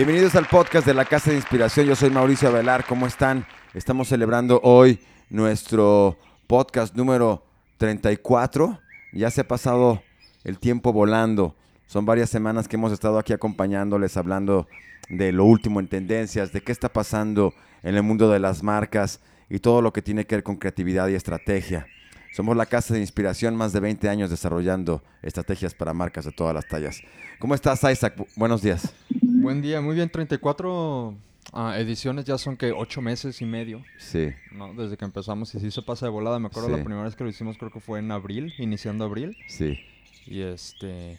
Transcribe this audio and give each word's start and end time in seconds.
Bienvenidos 0.00 0.34
al 0.34 0.46
podcast 0.46 0.86
de 0.86 0.94
la 0.94 1.04
Casa 1.04 1.28
de 1.28 1.36
Inspiración. 1.36 1.84
Yo 1.84 1.94
soy 1.94 2.08
Mauricio 2.08 2.48
Avelar. 2.48 2.86
¿Cómo 2.86 3.06
están? 3.06 3.44
Estamos 3.74 4.08
celebrando 4.08 4.58
hoy 4.62 4.98
nuestro 5.28 6.16
podcast 6.46 6.96
número 6.96 7.44
34. 7.76 8.80
Ya 9.12 9.30
se 9.30 9.42
ha 9.42 9.46
pasado 9.46 10.02
el 10.42 10.58
tiempo 10.58 10.94
volando. 10.94 11.54
Son 11.86 12.06
varias 12.06 12.30
semanas 12.30 12.66
que 12.66 12.76
hemos 12.76 12.92
estado 12.92 13.18
aquí 13.18 13.34
acompañándoles, 13.34 14.16
hablando 14.16 14.68
de 15.10 15.32
lo 15.32 15.44
último 15.44 15.80
en 15.80 15.88
tendencias, 15.88 16.50
de 16.50 16.62
qué 16.62 16.72
está 16.72 16.88
pasando 16.88 17.52
en 17.82 17.94
el 17.94 18.02
mundo 18.02 18.30
de 18.30 18.38
las 18.38 18.62
marcas 18.62 19.20
y 19.50 19.58
todo 19.58 19.82
lo 19.82 19.92
que 19.92 20.00
tiene 20.00 20.24
que 20.24 20.36
ver 20.36 20.42
con 20.42 20.56
creatividad 20.56 21.08
y 21.08 21.14
estrategia. 21.14 21.86
Somos 22.32 22.56
la 22.56 22.64
casa 22.64 22.94
de 22.94 23.00
inspiración, 23.00 23.54
más 23.54 23.74
de 23.74 23.80
20 23.80 24.08
años 24.08 24.30
desarrollando 24.30 25.02
estrategias 25.20 25.74
para 25.74 25.92
marcas 25.92 26.24
de 26.24 26.32
todas 26.32 26.54
las 26.54 26.66
tallas. 26.66 27.02
¿Cómo 27.38 27.54
estás, 27.54 27.84
Isaac? 27.84 28.14
Buenos 28.34 28.62
días. 28.62 28.94
Buen 29.40 29.62
día, 29.62 29.80
muy 29.80 29.94
bien. 29.94 30.10
34 30.10 31.14
ah, 31.52 31.74
ediciones 31.78 32.24
ya 32.24 32.36
son 32.38 32.56
que 32.56 32.72
8 32.72 33.00
meses 33.00 33.40
y 33.40 33.46
medio. 33.46 33.82
Sí. 33.98 34.28
¿no? 34.52 34.74
Desde 34.74 34.96
que 34.96 35.04
empezamos 35.04 35.54
y 35.54 35.60
sí 35.60 35.70
se 35.70 35.82
pasa 35.82 36.06
de 36.06 36.10
volada. 36.10 36.38
Me 36.38 36.48
acuerdo 36.48 36.68
Sí. 36.68 36.76
la 36.76 36.84
primera 36.84 37.02
vez 37.04 37.16
que 37.16 37.24
lo 37.24 37.30
hicimos 37.30 37.56
creo 37.56 37.70
que 37.70 37.80
fue 37.80 37.98
en 38.00 38.10
abril, 38.12 38.52
iniciando 38.58 39.04
abril. 39.04 39.36
Sí. 39.48 39.78
Y 40.26 40.42
este... 40.42 41.18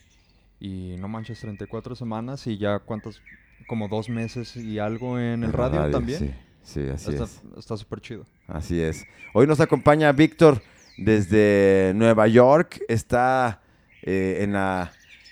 Y 0.60 0.96
no 1.00 1.08
manches, 1.08 1.40
34 1.40 1.96
semanas 1.96 2.46
y 2.48 2.58
ya 2.58 2.80
cuántos... 2.80 3.22
Como 3.68 3.88
dos 3.88 4.10
meses 4.10 4.56
y 4.58 4.80
algo 4.80 5.20
en 5.20 5.44
el 5.44 5.54
radio, 5.54 5.90
también. 5.92 6.20
Sí, 6.20 6.32
sí, 6.64 6.90
así 6.90 7.12
Está- 7.12 7.24
es. 7.26 7.42
Está 7.58 7.78
súper 7.78 8.02
chido. 8.02 8.26
Así 8.48 8.82
es. 8.82 9.06
Hoy 9.34 9.48
nos 9.48 9.60
acompaña 9.60 10.12
Víctor 10.12 10.62
desde 10.98 11.94
Nueva 11.96 12.28
York. 12.28 12.82
Está 12.90 13.62
eh, 14.02 14.40
en, 14.42 14.54
la, 14.54 14.92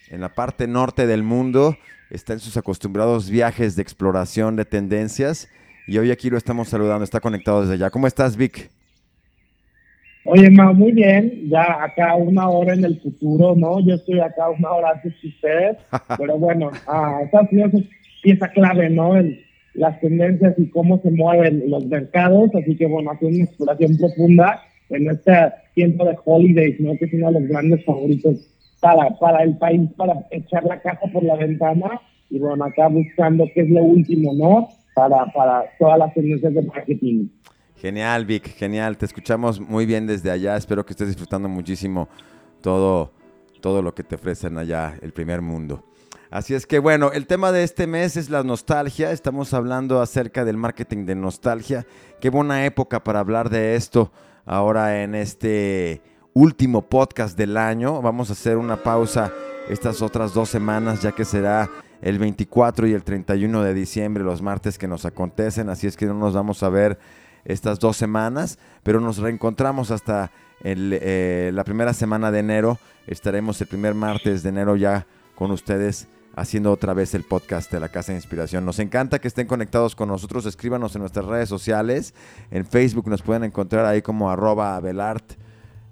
en 0.09 0.21
la 0.21 0.29
parte 0.33 0.67
norte 0.67 1.05
del 1.07 1.23
mundo. 1.23 1.75
Está 2.09 2.33
en 2.33 2.39
sus 2.39 2.57
acostumbrados 2.57 3.29
viajes 3.29 3.75
de 3.75 3.83
exploración 3.83 4.55
de 4.55 4.65
tendencias. 4.65 5.47
Y 5.87 5.99
hoy 5.99 6.09
aquí 6.09 6.31
lo 6.31 6.37
estamos 6.37 6.67
saludando. 6.67 7.03
Está 7.03 7.19
conectado 7.19 7.61
desde 7.61 7.75
allá. 7.75 7.91
¿Cómo 7.91 8.07
estás, 8.07 8.35
Vic? 8.35 8.71
Oye, 10.25 10.49
Ma, 10.49 10.73
muy 10.73 10.91
bien, 10.91 11.49
ya 11.49 11.83
acá 11.83 12.15
una 12.15 12.49
hora 12.49 12.73
en 12.73 12.83
el 12.83 12.99
futuro, 12.99 13.55
¿no? 13.55 13.79
Yo 13.79 13.95
estoy 13.95 14.19
acá 14.19 14.49
una 14.49 14.71
hora 14.71 14.91
antes 14.95 15.13
que 15.21 15.27
ustedes, 15.29 15.77
pero 16.17 16.37
bueno, 16.37 16.71
ah, 16.87 17.21
Estados 17.23 17.51
Unidos 17.51 17.73
es 17.75 17.83
pieza 18.21 18.47
clave, 18.49 18.89
¿no? 18.89 19.15
En 19.15 19.39
las 19.75 19.99
tendencias 20.01 20.53
y 20.57 20.69
cómo 20.69 20.99
se 21.01 21.09
mueven 21.09 21.63
los 21.69 21.85
mercados, 21.85 22.51
así 22.53 22.75
que 22.75 22.85
bueno, 22.85 23.11
hacer 23.11 23.29
una 23.29 23.45
exploración 23.45 23.97
profunda 23.97 24.61
en 24.89 25.09
este 25.09 25.33
tiempo 25.73 26.05
de 26.05 26.17
holidays, 26.25 26.79
¿no? 26.79 26.97
Que 26.97 27.05
es 27.05 27.13
uno 27.13 27.31
de 27.31 27.39
los 27.39 27.49
grandes 27.49 27.85
favoritos 27.85 28.58
para, 28.79 29.09
para 29.17 29.43
el 29.43 29.57
país, 29.57 29.89
para 29.97 30.25
echar 30.31 30.63
la 30.63 30.81
casa 30.81 31.01
por 31.11 31.23
la 31.23 31.35
ventana 31.35 32.01
y 32.29 32.39
bueno, 32.39 32.63
acá 32.63 32.87
buscando 32.87 33.45
qué 33.53 33.61
es 33.61 33.69
lo 33.69 33.83
último, 33.83 34.33
¿no? 34.33 34.69
Para, 34.93 35.25
para 35.33 35.63
todas 35.79 35.97
las 35.97 36.13
tendencias 36.13 36.53
de 36.53 36.61
marketing. 36.61 37.27
Genial, 37.75 38.25
Vic, 38.25 38.55
genial. 38.55 38.97
Te 38.97 39.05
escuchamos 39.05 39.59
muy 39.59 39.85
bien 39.85 40.05
desde 40.05 40.29
allá. 40.29 40.57
Espero 40.57 40.85
que 40.85 40.93
estés 40.93 41.07
disfrutando 41.07 41.47
muchísimo 41.47 42.09
todo, 42.61 43.11
todo 43.61 43.81
lo 43.81 43.95
que 43.95 44.03
te 44.03 44.15
ofrecen 44.15 44.57
allá, 44.57 44.95
el 45.01 45.13
primer 45.13 45.41
mundo. 45.41 45.85
Así 46.29 46.53
es 46.53 46.67
que 46.67 46.77
bueno, 46.77 47.11
el 47.11 47.25
tema 47.25 47.51
de 47.51 47.63
este 47.63 47.87
mes 47.87 48.15
es 48.15 48.29
la 48.29 48.43
nostalgia. 48.43 49.11
Estamos 49.11 49.53
hablando 49.53 50.01
acerca 50.01 50.45
del 50.45 50.57
marketing 50.57 51.05
de 51.05 51.15
nostalgia. 51.15 51.87
Qué 52.19 52.29
buena 52.29 52.65
época 52.65 53.03
para 53.03 53.19
hablar 53.19 53.49
de 53.49 53.75
esto 53.75 54.11
ahora 54.45 55.01
en 55.01 55.15
este 55.15 56.01
último 56.33 56.83
podcast 56.83 57.37
del 57.37 57.57
año. 57.57 58.01
Vamos 58.01 58.29
a 58.29 58.33
hacer 58.33 58.57
una 58.57 58.83
pausa 58.83 59.31
estas 59.69 60.01
otras 60.01 60.33
dos 60.33 60.49
semanas, 60.49 61.01
ya 61.01 61.11
que 61.11 61.25
será 61.25 61.69
el 62.01 62.17
24 62.17 62.87
y 62.87 62.93
el 62.93 63.03
31 63.03 63.63
de 63.63 63.73
diciembre, 63.73 64.23
los 64.23 64.41
martes 64.41 64.77
que 64.77 64.87
nos 64.87 65.05
acontecen. 65.05 65.69
Así 65.69 65.87
es 65.87 65.97
que 65.97 66.05
no 66.05 66.13
nos 66.13 66.33
vamos 66.33 66.63
a 66.63 66.69
ver 66.69 66.97
estas 67.45 67.79
dos 67.79 67.97
semanas, 67.97 68.57
pero 68.83 68.99
nos 68.99 69.17
reencontramos 69.17 69.91
hasta 69.91 70.31
eh, 70.63 71.51
la 71.53 71.63
primera 71.63 71.93
semana 71.93 72.31
de 72.31 72.39
enero. 72.39 72.79
Estaremos 73.07 73.59
el 73.61 73.67
primer 73.67 73.95
martes 73.95 74.43
de 74.43 74.49
enero 74.49 74.75
ya 74.75 75.07
con 75.35 75.51
ustedes 75.51 76.07
haciendo 76.35 76.71
otra 76.71 76.93
vez 76.93 77.13
el 77.15 77.23
podcast 77.23 77.71
de 77.71 77.79
la 77.79 77.89
Casa 77.89 78.11
de 78.11 78.17
Inspiración. 78.17 78.65
Nos 78.65 78.79
encanta 78.79 79.19
que 79.19 79.27
estén 79.27 79.47
conectados 79.47 79.95
con 79.95 80.09
nosotros. 80.09 80.45
Escríbanos 80.45 80.95
en 80.95 81.01
nuestras 81.01 81.25
redes 81.25 81.49
sociales. 81.49 82.13
En 82.51 82.65
Facebook 82.65 83.07
nos 83.07 83.21
pueden 83.21 83.43
encontrar 83.43 83.85
ahí 83.85 84.01
como 84.01 84.29
arroba 84.29 84.75
abelart. 84.75 85.33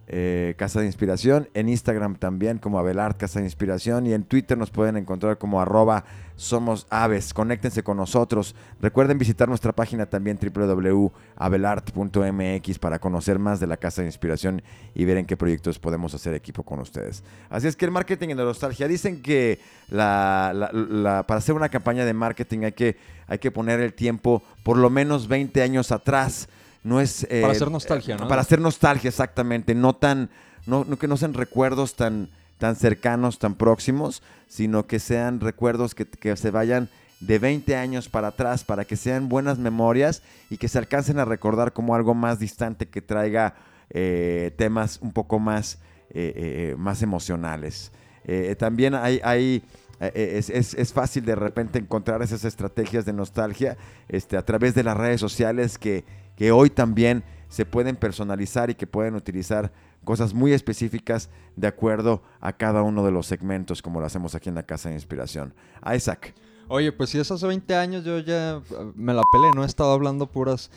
Eh, 0.10 0.56
Casa 0.58 0.80
de 0.80 0.86
Inspiración, 0.86 1.50
en 1.54 1.68
Instagram 1.70 2.16
también 2.16 2.60
como 2.60 2.80
Abelart 2.80 3.18
Casa 3.18 3.40
de 3.40 3.46
Inspiración 3.46 4.08
y 4.08 4.14
en 4.14 4.24
Twitter 4.24 4.58
nos 4.58 4.72
pueden 4.72 4.96
encontrar 4.96 5.38
como 5.38 5.60
arroba 5.62 6.06
Somos 6.38 6.88
Aves. 6.90 7.34
Conéctense 7.34 7.84
con 7.84 7.98
nosotros. 7.98 8.56
Recuerden 8.82 9.18
visitar 9.18 9.50
nuestra 9.50 9.74
página 9.74 10.06
también 10.06 10.40
www.abelart.mx 10.42 12.80
para 12.80 13.00
conocer 13.00 13.38
más 13.40 13.60
de 13.60 13.68
la 13.68 13.76
Casa 13.78 14.02
de 14.02 14.08
Inspiración 14.08 14.62
y 14.96 15.04
ver 15.06 15.18
en 15.18 15.26
qué 15.26 15.36
proyectos 15.36 15.80
podemos 15.80 16.14
hacer 16.14 16.34
equipo 16.34 16.64
con 16.64 16.80
ustedes. 16.80 17.24
Así 17.50 17.68
es 17.68 17.76
que 17.76 17.84
el 17.86 17.92
marketing 17.92 18.30
en 18.30 18.38
la 18.38 18.44
nostalgia. 18.46 18.88
Dicen 18.88 19.22
que 19.22 19.60
la- 19.90 21.26
para 21.28 21.40
hacer 21.40 21.56
una 21.56 21.68
campaña 21.70 22.06
de 22.06 22.14
marketing 22.14 22.60
hay 22.64 22.72
que, 22.74 22.96
hay 23.28 23.40
que 23.40 23.52
poner 23.52 23.80
el 23.82 23.94
tiempo 23.94 24.42
por 24.64 24.78
lo 24.78 24.90
menos 24.90 25.28
20 25.28 25.62
años 25.62 25.92
atrás. 25.92 26.48
No 26.88 27.02
es, 27.02 27.26
eh, 27.30 27.42
Para 27.42 27.54
hacer 27.54 27.70
nostalgia, 27.72 28.16
¿no? 28.18 28.28
Para 28.28 28.42
hacer 28.42 28.60
nostalgia, 28.62 29.10
exactamente. 29.10 29.76
No 29.76 29.94
tan, 29.96 30.30
no, 30.66 30.86
no 30.86 30.98
que 30.98 31.08
no 31.08 31.18
sean 31.18 31.34
recuerdos 31.34 31.96
tan, 31.96 32.30
tan 32.60 32.76
cercanos, 32.76 33.40
tan 33.40 33.56
próximos, 33.56 34.24
sino 34.48 34.88
que 34.88 35.00
sean 35.00 35.40
recuerdos 35.40 35.94
que, 35.96 36.06
que 36.06 36.36
se 36.38 36.50
vayan 36.52 36.90
de 37.20 37.40
20 37.40 37.76
años 37.76 38.10
para 38.10 38.30
atrás, 38.30 38.64
para 38.64 38.86
que 38.86 38.96
sean 38.96 39.28
buenas 39.28 39.58
memorias 39.58 40.22
y 40.50 40.58
que 40.58 40.68
se 40.68 40.78
alcancen 40.78 41.20
a 41.20 41.26
recordar 41.26 41.74
como 41.74 41.94
algo 41.96 42.14
más 42.14 42.40
distante 42.40 42.88
que 42.88 43.02
traiga 43.02 43.56
eh, 43.90 44.54
temas 44.58 45.00
un 45.02 45.12
poco 45.12 45.40
más, 45.40 45.80
eh, 46.12 46.34
eh, 46.36 46.76
más 46.78 47.02
emocionales. 47.02 47.92
Eh, 48.24 48.56
también 48.58 48.94
hay, 48.96 49.20
hay 49.24 49.64
eh, 50.00 50.36
es, 50.38 50.50
es- 50.50 50.74
es 50.76 50.94
fácil 50.94 51.26
de 51.26 51.36
repente 51.36 51.80
encontrar 51.80 52.22
esas 52.22 52.46
estrategias 52.46 53.04
de 53.06 53.14
nostalgia 53.14 53.78
este, 54.10 54.38
a 54.38 54.46
través 54.46 54.76
de 54.76 54.84
las 54.84 54.96
redes 54.96 55.20
sociales 55.20 55.78
que, 55.78 56.04
que 56.38 56.54
hoy 56.54 56.70
también 56.70 57.26
se 57.50 57.66
pueden 57.66 57.98
personalizar 57.98 58.70
y 58.70 58.76
que 58.76 58.88
pueden 58.88 59.16
utilizar 59.16 59.74
cosas 60.06 60.34
muy 60.34 60.54
específicas 60.54 61.30
de 61.58 61.68
acuerdo 61.68 62.22
a 62.40 62.54
cada 62.54 62.82
uno 62.84 63.04
de 63.04 63.12
los 63.12 63.28
segmentos, 63.28 63.82
como 63.82 64.00
lo 64.00 64.06
hacemos 64.06 64.36
aquí 64.36 64.48
en 64.48 64.56
la 64.56 64.64
Casa 64.64 64.88
de 64.88 64.96
Inspiración. 64.96 65.54
Isaac, 65.94 66.34
Oye, 66.70 66.92
pues 66.92 67.10
si 67.10 67.20
es 67.20 67.32
hace 67.32 67.48
20 67.48 67.76
años 67.76 68.04
yo 68.04 68.20
ya 68.20 68.58
eh, 68.58 68.62
me 68.96 69.14
la 69.14 69.24
pelé, 69.32 69.52
no 69.56 69.64
he 69.64 69.66
estado 69.66 69.92
hablando 69.92 70.28
puras 70.28 70.70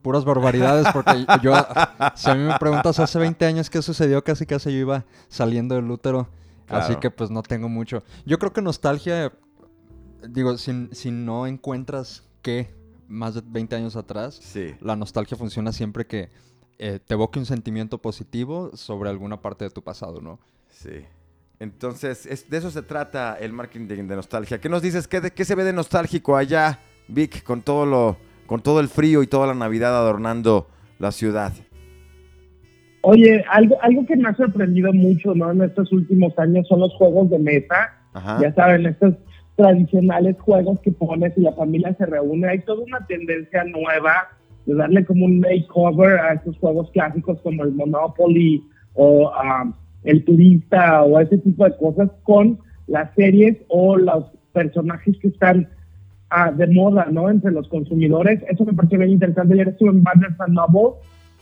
puras 0.00 0.24
barbaridades 0.24 0.86
porque 0.92 1.26
yo 1.42 1.52
si 2.14 2.30
a 2.30 2.34
mí 2.34 2.44
me 2.44 2.58
preguntas 2.58 2.98
hace 3.00 3.18
20 3.18 3.44
años 3.44 3.68
qué 3.68 3.82
sucedió, 3.82 4.22
casi 4.24 4.46
casi 4.46 4.72
yo 4.72 4.78
iba 4.78 5.04
saliendo 5.28 5.74
del 5.74 5.90
útero, 5.90 6.28
así 6.68 6.96
que 6.96 7.10
pues 7.10 7.30
no 7.30 7.42
tengo 7.42 7.68
mucho. 7.68 8.02
Yo 8.24 8.38
creo 8.38 8.52
que 8.52 8.62
nostalgia 8.62 9.32
digo, 10.26 10.56
si, 10.56 10.88
si 10.92 11.10
no 11.10 11.46
encuentras 11.46 12.22
qué 12.40 12.74
más 13.08 13.34
de 13.34 13.42
20 13.44 13.76
años 13.76 13.96
atrás, 13.96 14.34
sí. 14.42 14.74
la 14.80 14.96
nostalgia 14.96 15.36
funciona 15.36 15.72
siempre 15.72 16.06
que 16.06 16.28
eh, 16.78 16.98
te 17.04 17.14
evoque 17.14 17.38
un 17.38 17.46
sentimiento 17.46 17.98
positivo 17.98 18.70
sobre 18.74 19.08
alguna 19.10 19.40
parte 19.40 19.64
de 19.64 19.70
tu 19.70 19.82
pasado, 19.82 20.20
¿no? 20.20 20.38
Sí. 20.68 21.04
Entonces, 21.58 22.26
es- 22.26 22.50
de 22.50 22.58
eso 22.58 22.70
se 22.70 22.82
trata 22.82 23.36
el 23.40 23.52
marketing 23.52 23.86
de, 23.88 23.96
de 23.96 24.16
nostalgia. 24.16 24.60
¿Qué 24.60 24.68
nos 24.68 24.82
dices? 24.82 25.08
¿Qué, 25.08 25.20
de- 25.22 25.30
qué 25.30 25.44
se 25.46 25.54
ve 25.54 25.64
de 25.64 25.72
nostálgico 25.72 26.36
allá, 26.36 26.80
Vic, 27.08 27.42
con 27.44 27.62
todo, 27.62 27.86
lo, 27.86 28.16
con 28.46 28.60
todo 28.62 28.80
el 28.80 28.88
frío 28.88 29.22
y 29.22 29.26
toda 29.26 29.46
la 29.46 29.54
Navidad 29.54 29.96
adornando 29.96 30.68
la 30.98 31.12
ciudad? 31.12 31.52
Oye, 33.02 33.44
algo, 33.50 33.76
algo 33.82 34.04
que 34.04 34.16
me 34.16 34.28
ha 34.28 34.34
sorprendido 34.36 34.92
mucho 34.92 35.34
¿no? 35.34 35.50
en 35.52 35.62
estos 35.62 35.92
últimos 35.92 36.36
años 36.38 36.66
son 36.68 36.80
los 36.80 36.92
juegos 36.94 37.30
de 37.30 37.38
mesa. 37.38 37.92
Ajá. 38.12 38.38
Ya 38.42 38.52
saben, 38.54 38.84
estos 38.86 39.14
tradicionales 39.56 40.36
juegos 40.38 40.78
que 40.80 40.92
pones 40.92 41.32
y 41.36 41.40
la 41.40 41.52
familia 41.52 41.94
se 41.94 42.06
reúne. 42.06 42.48
Hay 42.48 42.60
toda 42.60 42.84
una 42.84 43.04
tendencia 43.06 43.64
nueva 43.64 44.28
de 44.66 44.74
darle 44.74 45.04
como 45.04 45.24
un 45.24 45.40
makeover 45.40 46.18
a 46.18 46.34
estos 46.34 46.58
juegos 46.58 46.90
clásicos 46.90 47.40
como 47.40 47.64
el 47.64 47.72
Monopoly 47.72 48.62
o 48.94 49.30
um, 49.30 49.72
el 50.04 50.24
turista 50.24 51.02
o 51.02 51.18
ese 51.20 51.38
tipo 51.38 51.64
de 51.64 51.76
cosas 51.76 52.10
con 52.22 52.58
las 52.86 53.12
series 53.14 53.56
o 53.68 53.96
los 53.96 54.24
personajes 54.52 55.16
que 55.18 55.28
están 55.28 55.68
ah, 56.30 56.52
de 56.52 56.66
moda, 56.66 57.06
¿no? 57.10 57.30
Entre 57.30 57.50
los 57.50 57.68
consumidores. 57.68 58.42
Eso 58.48 58.64
me 58.64 58.72
pareció 58.72 58.98
bien 58.98 59.12
interesante. 59.12 59.54
Ayer 59.54 59.68
estuve 59.68 59.90
en 59.90 60.02
Barnes 60.02 60.32
Noble 60.48 60.98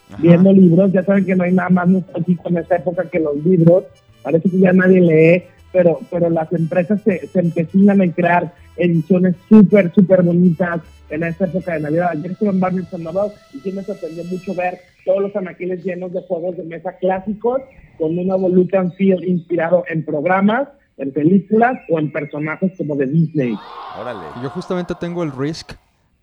Ajá. 0.08 0.22
viendo 0.22 0.52
libros. 0.52 0.92
Ya 0.92 1.02
saben 1.02 1.24
que 1.24 1.34
no 1.34 1.44
hay 1.44 1.52
nada 1.52 1.70
más 1.70 1.88
nostálgico 1.88 2.48
en 2.48 2.58
esta 2.58 2.76
época 2.76 3.08
que 3.10 3.20
los 3.20 3.36
libros. 3.44 3.84
Parece 4.22 4.50
que 4.50 4.58
ya 4.58 4.72
nadie 4.72 5.00
lee, 5.00 5.42
pero, 5.74 5.98
pero 6.08 6.30
las 6.30 6.50
empresas 6.52 7.02
se, 7.02 7.26
se 7.26 7.40
empecinan 7.40 8.00
en 8.00 8.12
crear 8.12 8.54
ediciones 8.76 9.34
súper, 9.48 9.92
súper 9.92 10.22
bonitas 10.22 10.80
en 11.10 11.24
esta 11.24 11.46
época 11.46 11.74
de 11.74 11.80
Navidad. 11.80 12.10
Ayer 12.12 12.30
estuve 12.30 12.50
en 12.50 12.60
Barnes 12.60 12.94
and 12.94 13.02
Noble 13.02 13.32
y 13.52 13.58
sí 13.58 13.72
me 13.72 13.82
sorprendió 13.82 14.22
mucho 14.24 14.54
ver 14.54 14.78
todos 15.04 15.20
los 15.20 15.34
anaquiles 15.34 15.84
llenos 15.84 16.12
de 16.12 16.22
juegos 16.22 16.56
de 16.56 16.62
mesa 16.62 16.96
clásicos 16.98 17.60
con 17.98 18.16
un 18.16 18.28
nuevo 18.28 18.48
look 18.48 18.74
and 18.76 18.94
feel 18.94 19.22
inspirado 19.24 19.82
en 19.88 20.04
programas 20.04 20.68
en 20.96 21.12
películas 21.12 21.80
o 21.88 21.98
en 21.98 22.12
personajes 22.12 22.70
como 22.78 22.94
de 22.94 23.06
Disney. 23.06 23.56
Órale. 24.00 24.26
Yo 24.44 24.50
justamente 24.50 24.94
tengo 25.00 25.24
el 25.24 25.32
Risk, 25.36 25.72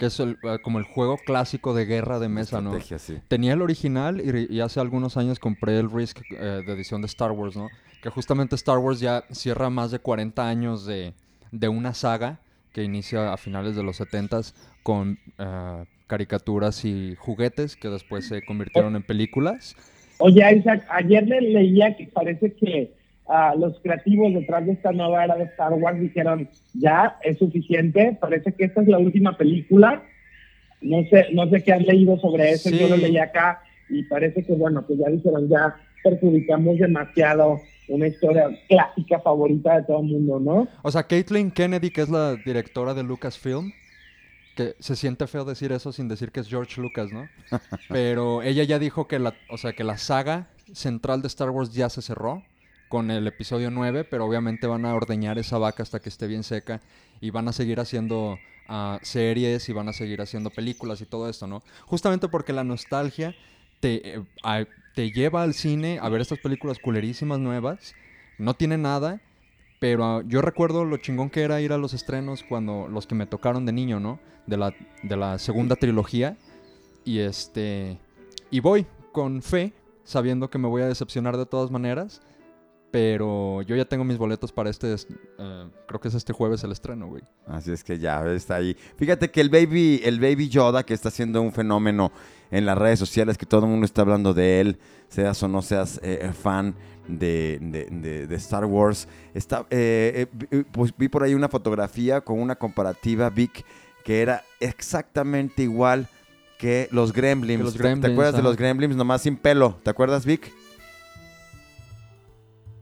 que 0.01 0.07
es 0.07 0.19
el, 0.19 0.39
eh, 0.41 0.57
como 0.63 0.79
el 0.79 0.85
juego 0.85 1.15
clásico 1.23 1.75
de 1.75 1.85
guerra 1.85 2.17
de 2.17 2.27
mesa, 2.27 2.59
¿no? 2.59 2.71
Estrategia, 2.75 2.97
sí. 2.97 3.21
Tenía 3.27 3.53
el 3.53 3.61
original 3.61 4.19
y, 4.19 4.51
y 4.51 4.59
hace 4.59 4.79
algunos 4.79 5.15
años 5.15 5.37
compré 5.37 5.77
el 5.77 5.91
Risk 5.91 6.21
eh, 6.31 6.63
de 6.65 6.73
edición 6.73 7.01
de 7.01 7.05
Star 7.05 7.29
Wars, 7.29 7.55
¿no? 7.55 7.69
Que 8.01 8.09
justamente 8.09 8.55
Star 8.55 8.79
Wars 8.79 8.99
ya 8.99 9.25
cierra 9.29 9.69
más 9.69 9.91
de 9.91 9.99
40 9.99 10.49
años 10.49 10.87
de, 10.87 11.13
de 11.51 11.69
una 11.69 11.93
saga 11.93 12.39
que 12.73 12.81
inicia 12.81 13.31
a 13.31 13.37
finales 13.37 13.75
de 13.75 13.83
los 13.83 14.01
70s 14.01 14.55
con 14.81 15.19
eh, 15.37 15.85
caricaturas 16.07 16.83
y 16.83 17.13
juguetes 17.19 17.75
que 17.75 17.89
después 17.89 18.27
se 18.27 18.41
convirtieron 18.41 18.95
en 18.95 19.03
películas. 19.03 19.75
Oye, 20.17 20.41
Isaac, 20.57 20.83
ayer 20.89 21.27
le 21.27 21.41
leía 21.41 21.95
que 21.95 22.07
parece 22.07 22.51
que 22.55 22.91
ah, 23.27 23.53
los 23.57 23.79
creativos 23.81 24.33
detrás 24.33 24.65
de 24.65 24.73
esta 24.73 24.91
nueva 24.91 25.23
era 25.23 25.35
de 25.35 25.45
Star 25.45 25.73
Wars 25.73 25.99
dijeron, 25.99 26.49
ya, 26.73 27.17
es 27.23 27.37
suficiente, 27.37 28.17
parece 28.19 28.53
que 28.53 28.65
esta 28.65 28.81
es 28.81 28.87
la 28.87 28.99
última 28.99 29.37
película. 29.37 30.03
No 30.81 31.03
sé, 31.09 31.27
no 31.33 31.47
sé 31.49 31.63
qué 31.63 31.73
han 31.73 31.83
leído 31.83 32.17
sobre 32.19 32.51
eso, 32.51 32.69
Sí. 32.69 32.79
yo 32.79 32.87
lo 32.89 32.97
leí 32.97 33.17
acá 33.17 33.61
y 33.89 34.03
parece 34.03 34.43
que, 34.43 34.53
bueno, 34.53 34.81
pues 34.85 34.97
ya 34.99 35.09
dijeron, 35.09 35.47
ya 35.47 35.75
perjudicamos 36.03 36.77
demasiado 36.79 37.59
una 37.87 38.07
historia 38.07 38.49
clásica 38.67 39.19
favorita 39.19 39.75
de 39.77 39.83
todo 39.83 39.99
el 40.01 40.07
mundo, 40.07 40.39
¿no? 40.39 40.67
O 40.81 40.89
sea, 40.91 41.03
Caitlin 41.03 41.51
Kennedy, 41.51 41.91
que 41.91 42.01
es 42.01 42.09
la 42.09 42.35
directora 42.35 42.93
de 42.93 43.03
Lucasfilm, 43.03 43.71
que 44.55 44.75
se 44.79 44.95
siente 44.95 45.27
feo 45.27 45.45
decir 45.45 45.71
eso 45.71 45.91
sin 45.91 46.07
decir 46.07 46.31
que 46.31 46.39
es 46.39 46.47
George 46.49 46.81
Lucas, 46.81 47.11
¿no? 47.11 47.27
Pero 47.89 48.41
ella 48.41 48.63
ya 48.63 48.79
dijo 48.79 49.07
que 49.07 49.19
la, 49.19 49.33
o 49.49 49.57
sea, 49.57 49.73
que 49.73 49.83
la 49.83 49.97
saga 49.97 50.47
central 50.73 51.21
de 51.21 51.27
Star 51.27 51.49
Wars 51.51 51.73
ya 51.73 51.89
se 51.89 52.01
cerró 52.01 52.43
con 52.91 53.09
el 53.09 53.25
episodio 53.25 53.71
9, 53.71 54.03
pero 54.03 54.25
obviamente 54.25 54.67
van 54.67 54.85
a 54.85 54.93
ordeñar 54.93 55.39
esa 55.39 55.57
vaca 55.57 55.81
hasta 55.81 56.01
que 56.01 56.09
esté 56.09 56.27
bien 56.27 56.43
seca 56.43 56.81
y 57.21 57.29
van 57.29 57.47
a 57.47 57.53
seguir 57.53 57.79
haciendo 57.79 58.37
ah, 58.67 58.99
series 59.01 59.69
y 59.69 59.73
van 59.73 59.87
a 59.87 59.93
seguir 59.93 60.21
haciendo 60.21 60.49
películas 60.49 60.99
y 60.99 61.05
todo 61.05 61.29
esto, 61.29 61.47
¿no? 61.47 61.63
Justamente 61.85 62.27
porque 62.27 62.51
la 62.51 62.65
nostalgia 62.65 63.33
te, 63.79 64.17
eh, 64.17 64.65
te 64.93 65.11
lleva 65.11 65.41
al 65.41 65.53
cine 65.53 65.99
a 66.01 66.09
ver 66.09 66.19
estas 66.19 66.39
películas 66.39 66.79
culerísimas 66.79 67.39
nuevas, 67.39 67.95
no 68.37 68.55
tiene 68.55 68.77
nada, 68.77 69.21
pero 69.79 70.03
ah, 70.03 70.21
yo 70.27 70.41
recuerdo 70.41 70.83
lo 70.83 70.97
chingón 70.97 71.29
que 71.29 71.43
era 71.43 71.61
ir 71.61 71.71
a 71.71 71.77
los 71.77 71.93
estrenos 71.93 72.43
cuando 72.43 72.89
los 72.89 73.07
que 73.07 73.15
me 73.15 73.25
tocaron 73.25 73.65
de 73.65 73.71
niño, 73.71 74.01
¿no? 74.01 74.19
De 74.47 74.57
la, 74.57 74.75
de 75.01 75.15
la 75.15 75.39
segunda 75.39 75.77
trilogía. 75.77 76.35
Y 77.05 77.19
este. 77.19 77.97
Y 78.51 78.59
voy 78.59 78.85
con 79.13 79.41
fe, 79.41 79.71
sabiendo 80.03 80.49
que 80.49 80.57
me 80.57 80.67
voy 80.67 80.81
a 80.81 80.87
decepcionar 80.87 81.37
de 81.37 81.45
todas 81.45 81.71
maneras. 81.71 82.21
Pero 82.91 83.61
yo 83.61 83.75
ya 83.77 83.85
tengo 83.85 84.03
mis 84.03 84.17
boletos 84.17 84.51
para 84.51 84.69
este. 84.69 84.93
eh, 84.93 85.67
creo 85.87 85.99
que 86.01 86.09
es 86.09 86.13
este 86.13 86.33
jueves 86.33 86.63
el 86.65 86.71
estreno, 86.73 87.07
güey. 87.07 87.23
Así 87.47 87.71
es 87.71 87.83
que 87.83 87.97
ya 87.97 88.21
está 88.33 88.55
ahí. 88.55 88.75
Fíjate 88.97 89.31
que 89.31 89.39
el 89.39 89.49
baby, 89.49 90.01
el 90.03 90.19
baby 90.19 90.49
Yoda, 90.49 90.83
que 90.83 90.93
está 90.93 91.09
siendo 91.09 91.41
un 91.41 91.53
fenómeno 91.53 92.11
en 92.51 92.65
las 92.65 92.77
redes 92.77 92.99
sociales, 92.99 93.37
que 93.37 93.45
todo 93.45 93.63
el 93.65 93.71
mundo 93.71 93.85
está 93.85 94.01
hablando 94.01 94.33
de 94.33 94.59
él, 94.59 94.77
seas 95.07 95.41
o 95.41 95.47
no 95.47 95.61
seas 95.61 96.01
eh, 96.03 96.31
fan 96.33 96.75
de, 97.07 97.59
de- 97.61 97.85
de- 97.89 98.27
de 98.27 98.35
Star 98.35 98.65
Wars. 98.65 99.07
Está, 99.33 99.65
eh, 99.69 100.27
eh, 100.29 100.45
vi- 100.51 100.63
pues 100.63 100.93
vi 100.97 101.07
por 101.07 101.23
ahí 101.23 101.33
una 101.33 101.47
fotografía 101.47 102.19
con 102.19 102.39
una 102.41 102.55
comparativa, 102.57 103.29
Vic, 103.29 103.63
que 104.03 104.21
era 104.21 104.43
exactamente 104.59 105.63
igual 105.63 106.09
que 106.59 106.89
los 106.91 107.13
Gremlins. 107.13 107.59
Que 107.59 107.63
los 107.63 107.73
¿Te- 107.73 107.79
¿Te, 107.79 107.83
Gremlins, 107.87 108.11
acuerdas 108.11 108.35
de 108.35 108.41
los 108.43 108.57
Gremlins? 108.57 108.95
Nomás 108.97 109.21
sin 109.21 109.37
pelo. 109.37 109.79
¿Te 109.81 109.89
acuerdas, 109.89 110.25
Vic? 110.25 110.51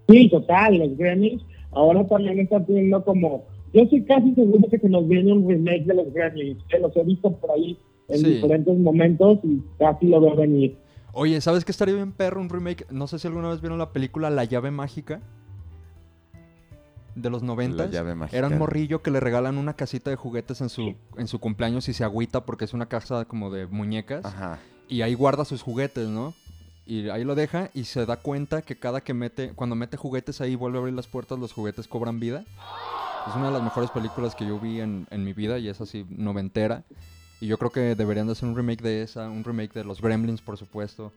Sí, 0.10 0.30
total, 0.30 0.78
los 0.78 0.98
Grammys 0.98 1.42
ahora 1.72 2.06
también 2.08 2.40
están 2.40 2.66
teniendo 2.66 3.04
como, 3.04 3.46
yo 3.74 3.84
estoy 3.84 4.04
casi 4.04 4.34
seguro 4.34 4.68
que 4.70 4.80
se 4.80 4.90
nos 4.90 5.08
viene 5.08 5.32
un 5.34 5.48
remake 5.48 5.86
de 5.86 5.94
los 5.94 6.12
Grammys, 6.14 6.58
que 6.68 6.80
los 6.80 6.96
he 6.98 7.04
visto 7.04 7.32
por 7.38 7.52
ahí 7.52 7.78
en 8.08 8.18
Sí. 8.20 8.26
diferentes 8.36 8.78
momentos 8.80 9.40
y 9.44 9.62
casi 9.78 10.08
lo 10.08 10.20
veo 10.20 10.36
venir. 10.36 10.76
Oye, 11.14 11.40
¿sabes 11.42 11.64
qué 11.66 11.72
estaría 11.72 11.96
bien 11.96 12.12
perro? 12.12 12.40
Un 12.42 12.50
remake. 12.50 12.86
No 12.92 13.08
sé 13.08 13.20
si 13.20 13.28
alguna 13.28 13.50
vez 13.50 13.62
vieron 13.62 13.78
la 13.80 13.92
película 13.92 14.30
La 14.30 14.46
llave 14.46 14.72
mágica. 14.72 15.22
De 17.16 17.30
los 17.30 17.44
90. 17.44 17.86
La 17.86 17.90
llave 17.92 18.16
mágica. 18.16 18.38
Era 18.38 18.48
un 18.48 18.58
morrillo 18.58 19.02
que 19.02 19.12
le 19.12 19.20
regalan 19.20 19.58
una 19.58 19.74
casita 19.74 20.10
de 20.10 20.16
juguetes 20.16 20.62
en 20.62 20.70
su, 20.70 20.94
en 21.18 21.28
su 21.28 21.40
cumpleaños 21.40 21.90
y 21.90 21.94
se 21.94 22.04
agüita 22.04 22.46
porque 22.46 22.66
es 22.66 22.74
una 22.74 22.86
casa 22.88 23.26
como 23.26 23.50
de 23.52 23.68
muñecas. 23.68 24.24
Ajá. 24.26 24.60
Y 24.88 25.02
ahí 25.02 25.14
guarda 25.16 25.46
sus 25.46 25.62
juguetes, 25.62 26.08
¿no? 26.08 26.34
Y 26.90 27.08
ahí 27.10 27.24
lo 27.24 27.36
deja 27.36 27.70
y 27.76 27.84
se 27.84 28.04
da 28.08 28.18
cuenta 28.18 28.64
que 28.64 28.76
cada 28.76 29.02
que 29.02 29.14
mete, 29.14 29.52
cuando 29.54 29.76
mete 29.76 29.96
juguetes 29.96 30.42
ahí 30.42 30.56
vuelve 30.56 30.80
a 30.80 30.82
abrir 30.82 30.96
las 30.96 31.06
puertas, 31.06 31.38
los 31.38 31.54
juguetes 31.54 31.88
cobran 31.88 32.20
vida. 32.20 32.44
Es 33.28 33.36
una 33.36 33.46
de 33.48 33.52
las 33.54 33.62
mejores 33.62 33.92
películas 33.92 34.34
que 34.34 34.48
yo 34.48 34.60
vi 34.60 34.80
en, 34.82 35.06
en 35.12 35.24
mi 35.24 35.34
vida 35.34 35.60
y 35.60 35.68
es 35.70 35.80
así 35.82 36.04
noventera. 36.10 36.84
Y 37.42 37.46
yo 37.46 37.60
creo 37.60 37.70
que 37.72 37.94
deberían 37.94 38.26
de 38.26 38.32
hacer 38.32 38.50
un 38.50 38.56
remake 38.56 38.82
de 38.82 39.04
esa, 39.04 39.30
un 39.30 39.44
remake 39.44 39.72
de 39.74 39.84
los 39.84 40.02
Gremlins, 40.02 40.42
por 40.42 40.58
supuesto. 40.58 41.14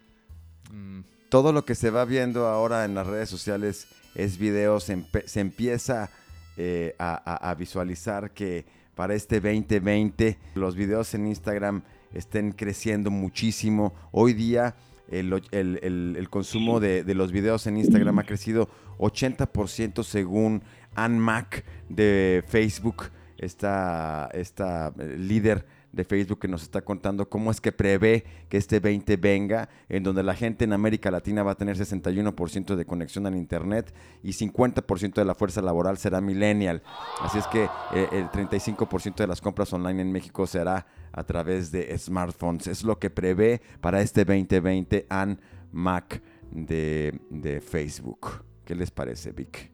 Mm, 0.70 1.00
todo 1.30 1.54
lo 1.54 1.64
que 1.64 1.74
se 1.74 1.88
va 1.88 2.04
viendo 2.04 2.48
ahora 2.48 2.84
en 2.84 2.94
las 2.94 3.06
redes 3.06 3.30
sociales 3.30 3.86
es 4.14 4.36
videos, 4.36 4.84
se, 4.84 5.02
se 5.24 5.40
empieza 5.40 6.10
eh, 6.58 6.94
a, 6.98 7.14
a- 7.24 7.50
a 7.50 7.54
visualizar 7.54 8.32
que 8.32 8.66
para 8.94 9.14
este 9.14 9.40
2020 9.40 10.36
los 10.54 10.76
videos 10.76 11.14
en 11.14 11.26
Instagram 11.28 11.80
estén 12.12 12.52
creciendo 12.52 13.10
muchísimo. 13.10 13.94
Hoy 14.10 14.34
día 14.34 14.74
el, 15.08 15.32
el- 15.50 15.78
el- 15.82 16.14
el 16.18 16.28
consumo 16.30 16.80
de, 16.80 17.04
de 17.04 17.14
los 17.14 17.32
videos 17.32 17.66
en 17.66 17.76
Instagram 17.76 18.18
ha 18.18 18.24
crecido 18.24 18.68
80% 18.98 20.02
según 20.04 20.62
Ann 20.94 21.18
Mac 21.18 21.64
de 21.88 22.44
Facebook, 22.46 23.04
esta, 23.38 24.28
esta 24.32 24.92
eh, 24.98 25.16
líder 25.18 25.66
de 25.92 26.04
Facebook 26.04 26.38
que 26.40 26.48
nos 26.48 26.62
está 26.62 26.82
contando 26.82 27.28
cómo 27.28 27.50
es 27.50 27.60
que 27.60 27.70
prevé 27.70 28.24
que 28.48 28.56
este 28.56 28.80
20 28.80 29.16
venga, 29.16 29.68
en 29.88 30.02
donde 30.02 30.22
la 30.22 30.34
gente 30.34 30.64
en 30.64 30.72
América 30.72 31.10
Latina 31.10 31.42
va 31.42 31.52
a 31.52 31.54
tener 31.54 31.76
61% 31.76 32.74
de 32.74 32.84
conexión 32.84 33.26
al 33.26 33.36
Internet 33.36 33.94
y 34.22 34.30
50% 34.30 35.14
de 35.14 35.24
la 35.24 35.34
fuerza 35.34 35.60
laboral 35.60 35.98
será 35.98 36.20
millennial. 36.20 36.82
Así 37.20 37.38
es 37.38 37.46
que 37.46 37.64
eh, 37.94 38.08
el 38.12 38.26
35% 38.28 39.16
de 39.16 39.26
las 39.26 39.40
compras 39.40 39.72
online 39.72 40.02
en 40.02 40.12
México 40.12 40.46
será 40.46 40.86
a 41.12 41.24
través 41.24 41.70
de 41.70 41.96
smartphones. 41.98 42.66
Es 42.66 42.82
lo 42.82 42.98
que 42.98 43.10
prevé 43.10 43.60
para 43.80 44.00
este 44.00 44.24
2020 44.24 45.06
Ann 45.10 45.38
Mac 45.72 46.22
de, 46.50 47.18
de 47.30 47.60
Facebook. 47.60 48.44
¿Qué 48.64 48.74
les 48.74 48.90
parece, 48.90 49.32
Vic? 49.32 49.70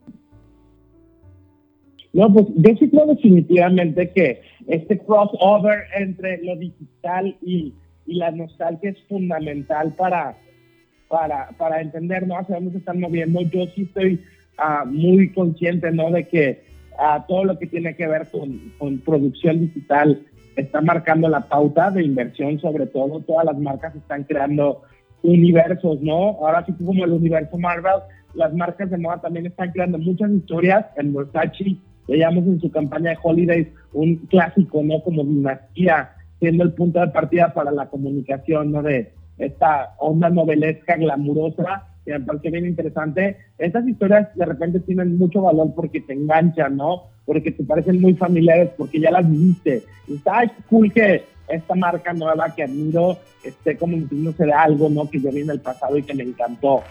No, 2.12 2.32
pues 2.32 2.46
yo 2.56 3.06
definitivamente 3.06 4.10
que 4.10 4.40
este 4.68 4.98
crossover 4.98 5.84
entre 5.96 6.42
lo 6.44 6.54
digital 6.56 7.36
y, 7.42 7.72
y 8.06 8.14
la 8.14 8.30
nostalgia 8.30 8.90
es 8.90 9.02
fundamental 9.08 9.94
para, 9.94 10.36
para, 11.08 11.48
para 11.56 11.80
entender 11.80 12.26
¿no? 12.26 12.38
hacia 12.38 12.56
dónde 12.56 12.72
se 12.72 12.78
están 12.78 13.00
moviendo. 13.00 13.40
Yo 13.40 13.66
sí 13.74 13.82
estoy 13.82 14.22
ah, 14.58 14.84
muy 14.86 15.32
consciente 15.32 15.90
¿no? 15.90 16.10
de 16.10 16.28
que 16.28 16.62
ah, 16.98 17.24
todo 17.26 17.44
lo 17.44 17.58
que 17.58 17.66
tiene 17.66 17.96
que 17.96 18.06
ver 18.06 18.28
con, 18.30 18.72
con 18.78 18.98
producción 18.98 19.60
digital 19.60 20.22
está 20.54 20.80
marcando 20.82 21.28
la 21.28 21.48
pauta 21.48 21.90
de 21.90 22.04
inversión, 22.04 22.60
sobre 22.60 22.86
todo. 22.86 23.20
Todas 23.20 23.46
las 23.46 23.58
marcas 23.58 23.94
están 23.96 24.24
creando 24.24 24.82
universos, 25.22 26.00
¿no? 26.02 26.36
Ahora 26.40 26.64
sí 26.66 26.72
como 26.72 27.04
el 27.04 27.12
universo 27.12 27.56
Marvel, 27.58 28.02
las 28.34 28.52
marcas 28.54 28.90
de 28.90 28.98
moda 28.98 29.20
también 29.20 29.46
están 29.46 29.70
creando 29.72 29.98
muchas 29.98 30.30
historias. 30.30 30.86
En 30.96 31.14
Versace, 31.14 31.76
veíamos 32.08 32.44
en 32.46 32.60
su 32.60 32.70
campaña 32.70 33.10
de 33.10 33.18
Holidays 33.22 33.68
un 33.92 34.16
clásico, 34.26 34.82
¿no? 34.82 35.00
Como 35.02 35.22
dinastía, 35.22 36.10
siendo 36.40 36.64
el 36.64 36.72
punto 36.72 37.00
de 37.00 37.08
partida 37.08 37.52
para 37.52 37.70
la 37.70 37.86
comunicación, 37.88 38.72
¿no? 38.72 38.82
De 38.82 39.12
esta 39.38 39.94
onda 39.98 40.30
novelesca, 40.30 40.96
glamurosa, 40.96 41.86
que 42.04 42.18
me 42.18 42.24
parece 42.24 42.50
bien 42.50 42.66
interesante. 42.66 43.36
Estas 43.58 43.86
historias 43.86 44.34
de 44.34 44.44
repente 44.44 44.80
tienen 44.80 45.18
mucho 45.18 45.42
valor 45.42 45.72
porque 45.76 46.00
te 46.00 46.14
enganchan, 46.14 46.76
¿no? 46.76 47.04
Porque 47.24 47.52
te 47.52 47.62
parecen 47.62 48.00
muy 48.00 48.14
familiares, 48.14 48.70
porque 48.76 49.00
ya 49.00 49.10
las 49.10 49.30
viste. 49.30 49.84
Y 50.06 50.14
está 50.14 50.50
cool 50.68 50.92
que 50.92 51.24
esta 51.48 51.74
marca 51.74 52.12
nueva 52.12 52.54
que 52.54 52.64
admiro 52.64 53.18
esté 53.44 53.76
como 53.76 53.96
de 53.96 54.52
algo, 54.52 54.88
¿no? 54.88 55.08
Que 55.08 55.20
yo 55.20 55.30
vi 55.30 55.40
en 55.40 55.50
el 55.50 55.60
pasado 55.60 55.96
y 55.96 56.02
que 56.02 56.14
me 56.14 56.24
encantó. 56.24 56.82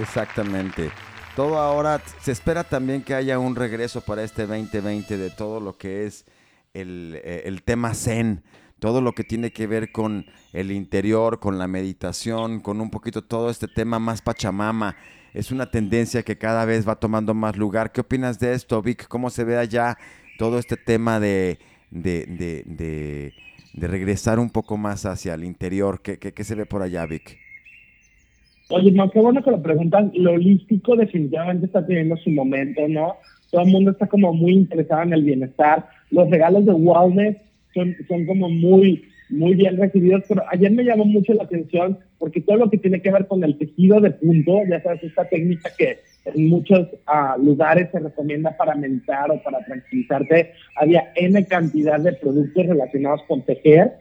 Exactamente. 0.00 0.88
Todo 1.34 1.58
ahora, 1.58 2.02
se 2.20 2.30
espera 2.32 2.62
también 2.62 3.02
que 3.02 3.14
haya 3.14 3.38
un 3.38 3.56
regreso 3.56 4.02
para 4.02 4.22
este 4.22 4.46
2020 4.46 5.16
de 5.16 5.30
todo 5.30 5.60
lo 5.60 5.78
que 5.78 6.04
es 6.06 6.26
el, 6.74 7.18
eh, 7.24 7.42
el 7.46 7.62
tema 7.62 7.94
zen, 7.94 8.42
todo 8.80 9.00
lo 9.00 9.12
que 9.14 9.24
tiene 9.24 9.50
que 9.50 9.66
ver 9.66 9.92
con 9.92 10.26
el 10.52 10.70
interior, 10.72 11.40
con 11.40 11.58
la 11.58 11.66
meditación, 11.68 12.60
con 12.60 12.80
un 12.82 12.90
poquito 12.90 13.24
todo 13.24 13.48
este 13.48 13.66
tema 13.66 13.98
más 13.98 14.20
pachamama. 14.20 14.94
Es 15.32 15.50
una 15.50 15.70
tendencia 15.70 16.22
que 16.22 16.36
cada 16.36 16.66
vez 16.66 16.86
va 16.86 16.96
tomando 16.96 17.32
más 17.32 17.56
lugar. 17.56 17.92
¿Qué 17.92 18.02
opinas 18.02 18.38
de 18.38 18.52
esto, 18.52 18.82
Vic? 18.82 19.08
¿Cómo 19.08 19.30
se 19.30 19.44
ve 19.44 19.56
allá 19.56 19.96
todo 20.38 20.58
este 20.58 20.76
tema 20.76 21.18
de, 21.18 21.58
de, 21.90 22.26
de, 22.26 22.62
de- 22.66 23.32
de 23.72 23.86
regresar 23.88 24.38
un 24.38 24.50
poco 24.50 24.76
más 24.76 25.06
hacia 25.06 25.32
el 25.32 25.44
interior? 25.44 26.02
¿Qué, 26.02 26.18
qué- 26.18 26.34
qué 26.34 26.44
se 26.44 26.54
ve 26.54 26.66
por 26.66 26.82
allá, 26.82 27.06
Vic? 27.06 27.41
Oye, 28.72 28.90
no, 28.90 29.10
qué 29.10 29.20
bueno 29.20 29.42
que 29.42 29.50
lo 29.50 29.62
preguntan. 29.62 30.12
Lo 30.14 30.32
holístico 30.32 30.96
definitivamente 30.96 31.66
está 31.66 31.86
teniendo 31.86 32.16
su 32.16 32.30
momento, 32.30 32.88
¿no? 32.88 33.16
todo 33.52 33.62
el 33.62 33.70
mundo 33.70 33.90
está 33.90 34.06
como 34.06 34.32
muy 34.32 34.52
interesado 34.52 35.02
en 35.02 35.12
el 35.12 35.22
bienestar. 35.22 35.86
Los 36.10 36.28
regalos 36.30 36.64
de 36.64 36.72
wellness 36.72 37.36
son, 37.74 37.94
son 38.08 38.24
como 38.24 38.48
muy, 38.48 39.04
muy 39.28 39.54
bien 39.54 39.76
recibidos, 39.76 40.24
pero 40.26 40.42
ayer 40.50 40.72
me 40.72 40.84
llamó 40.84 41.04
mucho 41.04 41.34
la 41.34 41.44
atención 41.44 41.98
porque 42.18 42.40
todo 42.40 42.56
lo 42.56 42.70
que 42.70 42.78
tiene 42.78 43.02
que 43.02 43.12
ver 43.12 43.26
con 43.26 43.44
el 43.44 43.58
tejido 43.58 44.00
de 44.00 44.10
punto, 44.12 44.60
ya 44.68 44.82
sabes, 44.82 45.04
esta 45.04 45.28
técnica 45.28 45.70
que 45.76 45.98
en 46.24 46.48
muchos 46.48 46.88
ah, 47.06 47.36
lugares 47.38 47.90
se 47.92 47.98
recomienda 47.98 48.56
para 48.56 48.74
meditar 48.74 49.30
o 49.30 49.42
para 49.42 49.62
tranquilizarte, 49.66 50.52
había 50.76 51.12
N 51.14 51.44
cantidad 51.44 52.00
de 52.00 52.14
productos 52.14 52.66
relacionados 52.66 53.20
con 53.28 53.42
tejer, 53.42 53.92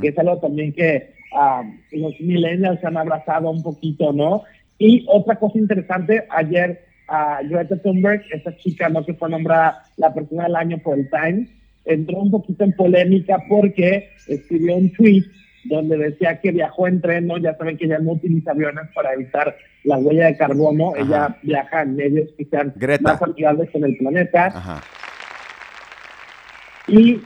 que 0.00 0.08
es 0.08 0.18
algo 0.18 0.38
también 0.38 0.72
que 0.72 1.14
uh, 1.32 1.64
los 1.96 2.20
millennials 2.20 2.84
han 2.84 2.96
abrazado 2.96 3.50
un 3.50 3.62
poquito, 3.62 4.12
¿no? 4.12 4.42
Y 4.78 5.04
otra 5.08 5.36
cosa 5.36 5.58
interesante, 5.58 6.24
ayer 6.30 6.84
uh, 7.08 7.48
Greta 7.48 7.76
Thunberg, 7.76 8.22
esa 8.32 8.56
chica, 8.56 8.88
¿no? 8.88 9.04
Que 9.04 9.14
fue 9.14 9.30
nombrada 9.30 9.82
la 9.96 10.12
persona 10.12 10.44
del 10.44 10.56
año 10.56 10.78
por 10.78 10.98
el 10.98 11.08
Times, 11.10 11.48
entró 11.84 12.18
un 12.18 12.30
poquito 12.30 12.64
en 12.64 12.72
polémica 12.72 13.38
porque 13.48 14.10
escribió 14.26 14.76
un 14.76 14.92
tweet 14.92 15.24
donde 15.64 15.96
decía 15.96 16.40
que 16.40 16.52
viajó 16.52 16.86
en 16.86 17.00
tren, 17.00 17.26
¿no? 17.26 17.38
Ya 17.38 17.56
saben 17.56 17.76
que 17.76 17.86
ella 17.86 17.98
no 17.98 18.12
utiliza 18.12 18.50
aviones 18.50 18.84
para 18.94 19.14
evitar 19.14 19.56
la 19.84 19.98
huella 19.98 20.26
de 20.26 20.36
carbono, 20.36 20.92
ella 20.96 21.36
viaja 21.42 21.82
en 21.82 21.96
medios 21.96 22.30
que 22.36 22.44
sean 22.44 22.74
más 23.00 23.22
amigables 23.22 23.70
con 23.70 23.84
el 23.84 23.96
planeta. 23.96 24.46
Ajá. 24.46 24.82
Y 26.86 27.20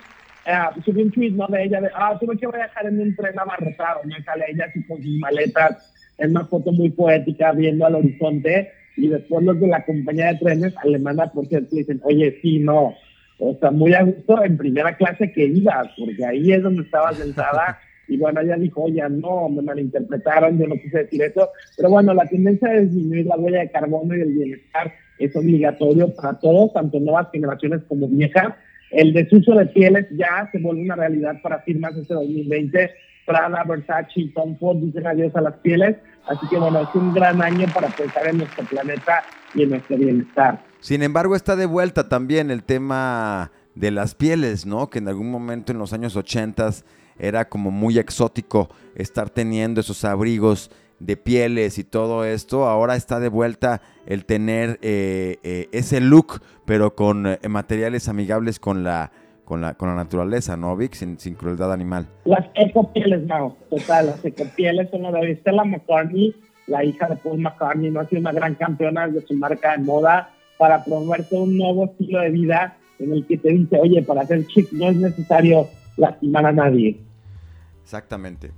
uh, 0.49 0.83
subió 0.83 1.05
un 1.05 1.11
tweet, 1.11 1.31
¿no? 1.31 1.47
De 1.47 1.65
ella, 1.65 1.81
de, 1.81 1.91
ah, 1.95 2.17
tuve 2.19 2.37
que 2.37 2.47
viajar 2.47 2.87
en 2.87 3.01
un 3.01 3.15
tren 3.15 3.39
abarrotado, 3.39 4.01
¿no? 4.05 4.17
Sale 4.25 4.47
ella 4.49 4.67
así 4.69 4.83
con 4.87 5.03
sus 5.03 5.19
maletas, 5.19 5.93
en 6.19 6.31
una 6.31 6.45
foto 6.47 6.73
muy 6.73 6.91
poética, 6.91 7.53
viendo 7.53 7.87
al 7.87 7.97
horizonte, 7.97 8.71
y 8.97 9.09
después 9.09 9.45
los 9.45 9.61
de 9.61 9.69
la 9.69 9.85
compañía 9.85 10.33
de 10.33 10.39
trenes 10.39 10.77
alemana, 10.79 11.31
por 11.31 11.47
cierto, 11.47 11.77
dicen, 11.77 12.01
oye, 12.03 12.39
sí, 12.43 12.59
no, 12.59 12.95
o 13.39 13.57
sea, 13.61 13.71
muy 13.71 13.95
a 13.95 14.03
gusto 14.03 14.43
en 14.43 14.57
primera 14.57 14.97
clase 14.97 15.31
que 15.33 15.47
ibas, 15.47 15.89
porque 15.97 16.25
ahí 16.25 16.53
es 16.53 16.63
donde 16.63 16.83
estaba 16.83 17.13
sentada. 17.13 17.79
Y 18.11 18.17
bueno, 18.17 18.41
ella 18.41 18.57
dijo, 18.57 18.85
oye, 18.85 19.03
no, 19.11 19.51
me 19.51 19.61
malinterpretaron, 19.61 20.59
yo 20.59 20.67
no 20.67 20.77
quise 20.77 21.01
decir 21.01 21.21
eso. 21.21 21.51
Pero 21.77 21.91
bueno, 21.91 22.15
la 22.15 22.25
tendencia 22.25 22.67
de 22.71 22.87
disminuir 22.87 23.27
la 23.27 23.37
huella 23.37 23.59
de 23.59 23.71
carbono 23.71 24.17
y 24.17 24.23
el 24.23 24.33
bienestar 24.33 24.95
es 25.19 25.37
obligatorio 25.37 26.15
para 26.15 26.39
todos, 26.39 26.73
tanto 26.73 26.99
nuevas 27.01 27.29
generaciones 27.31 27.83
como 27.87 28.09
viejas. 28.09 28.55
El 28.91 29.13
desuso 29.13 29.55
de 29.55 29.67
pieles 29.67 30.07
ya 30.11 30.49
se 30.51 30.59
vuelve 30.59 30.83
una 30.83 30.97
realidad 30.97 31.41
para 31.43 31.61
firmas 31.61 31.97
este 31.97 32.15
2020. 32.15 32.91
Prada, 33.27 33.63
Versace 33.65 34.13
y 34.17 34.33
Tom 34.33 34.57
Ford 34.59 34.79
dicen 34.79 35.07
adiós 35.07 35.35
a 35.37 35.43
las 35.43 35.55
pieles. 35.59 35.97
Así 36.27 36.47
que 36.49 36.57
bueno, 36.59 36.81
es 36.81 36.95
un 36.95 37.13
gran 37.13 37.43
año 37.43 37.67
para 37.75 37.89
pensar 37.89 38.27
en 38.27 38.39
nuestro 38.39 38.65
planeta 38.65 39.23
y 39.55 39.63
en 39.63 39.71
nuestro 39.71 39.97
bienestar. 39.97 40.63
Sin 40.81 41.03
embargo, 41.03 41.37
está 41.37 41.57
de 41.57 41.67
vuelta 41.67 42.09
también 42.09 42.51
el 42.51 42.63
tema 42.63 43.51
de 43.75 43.91
las 43.91 44.15
pieles, 44.15 44.65
¿no? 44.65 44.89
Que 44.89 44.99
en 44.99 45.09
algún 45.09 45.31
momento 45.31 45.73
en 45.73 45.79
los 45.79 45.93
años 45.93 46.17
80 46.17 46.71
era 47.19 47.49
como 47.49 47.71
muy 47.71 47.99
exótico 47.99 48.69
estar 48.95 49.29
teniendo 49.31 49.81
esos 49.81 50.05
abrigos 50.05 50.71
de 51.01 51.17
pieles 51.17 51.79
y 51.79 51.85
todo 51.85 52.25
esto. 52.25 52.67
Ahora 52.67 52.97
está 52.97 53.21
de 53.21 53.29
vuelta 53.29 53.81
el 54.07 54.25
tener 54.25 54.79
eh, 54.83 55.39
eh, 55.43 55.69
ese 55.73 56.01
look, 56.01 56.41
pero 56.65 56.95
con 56.95 57.27
eh, 57.27 57.39
materiales 57.49 58.09
amigables 58.09 58.59
con 58.59 58.85
la, 58.85 59.11
con 59.45 59.61
la, 59.61 59.75
con 59.75 59.89
la 59.89 59.95
naturaleza, 59.95 60.57
¿no, 60.57 60.77
Vic? 60.77 60.95
Sin, 60.95 61.17
crueldad 61.35 61.73
animal. 61.73 62.07
Las 62.25 62.47
ecopieles, 62.55 63.23
no, 63.23 63.57
total. 63.71 64.07
Las 64.07 64.25
ecopieles 64.25 64.91
son 64.91 65.03
la 65.03 65.13
de 65.13 65.37
Stella 65.37 65.65
McCartney, 65.65 66.35
la 66.67 66.85
hija 66.85 67.09
de 67.09 67.17
Paul 67.17 67.41
McCartney, 67.41 67.91
no 67.91 68.01
ha 68.01 68.07
sido 68.07 68.21
una 68.21 68.33
gran 68.33 68.55
campeona 68.55 69.09
de 69.09 69.21
su 69.23 69.35
marca 69.35 69.77
de 69.77 69.85
moda 69.85 70.35
para 70.59 70.85
promoverte 70.85 71.37
un 71.37 71.57
nuevo 71.57 71.85
estilo 71.85 72.21
de 72.21 72.31
vida 72.31 72.77
en 72.99 73.13
el 73.13 73.27
que 73.27 73.39
te 73.39 73.51
dice, 73.51 73.79
oye, 73.81 74.03
para 74.03 74.27
ser 74.27 74.45
chic 74.49 74.73
no 74.73 74.91
es 74.91 74.97
necesario 74.97 75.69
lastimar 75.97 76.47
a 76.47 76.53
nadie. 76.53 76.99
Exactamente. 77.83 78.51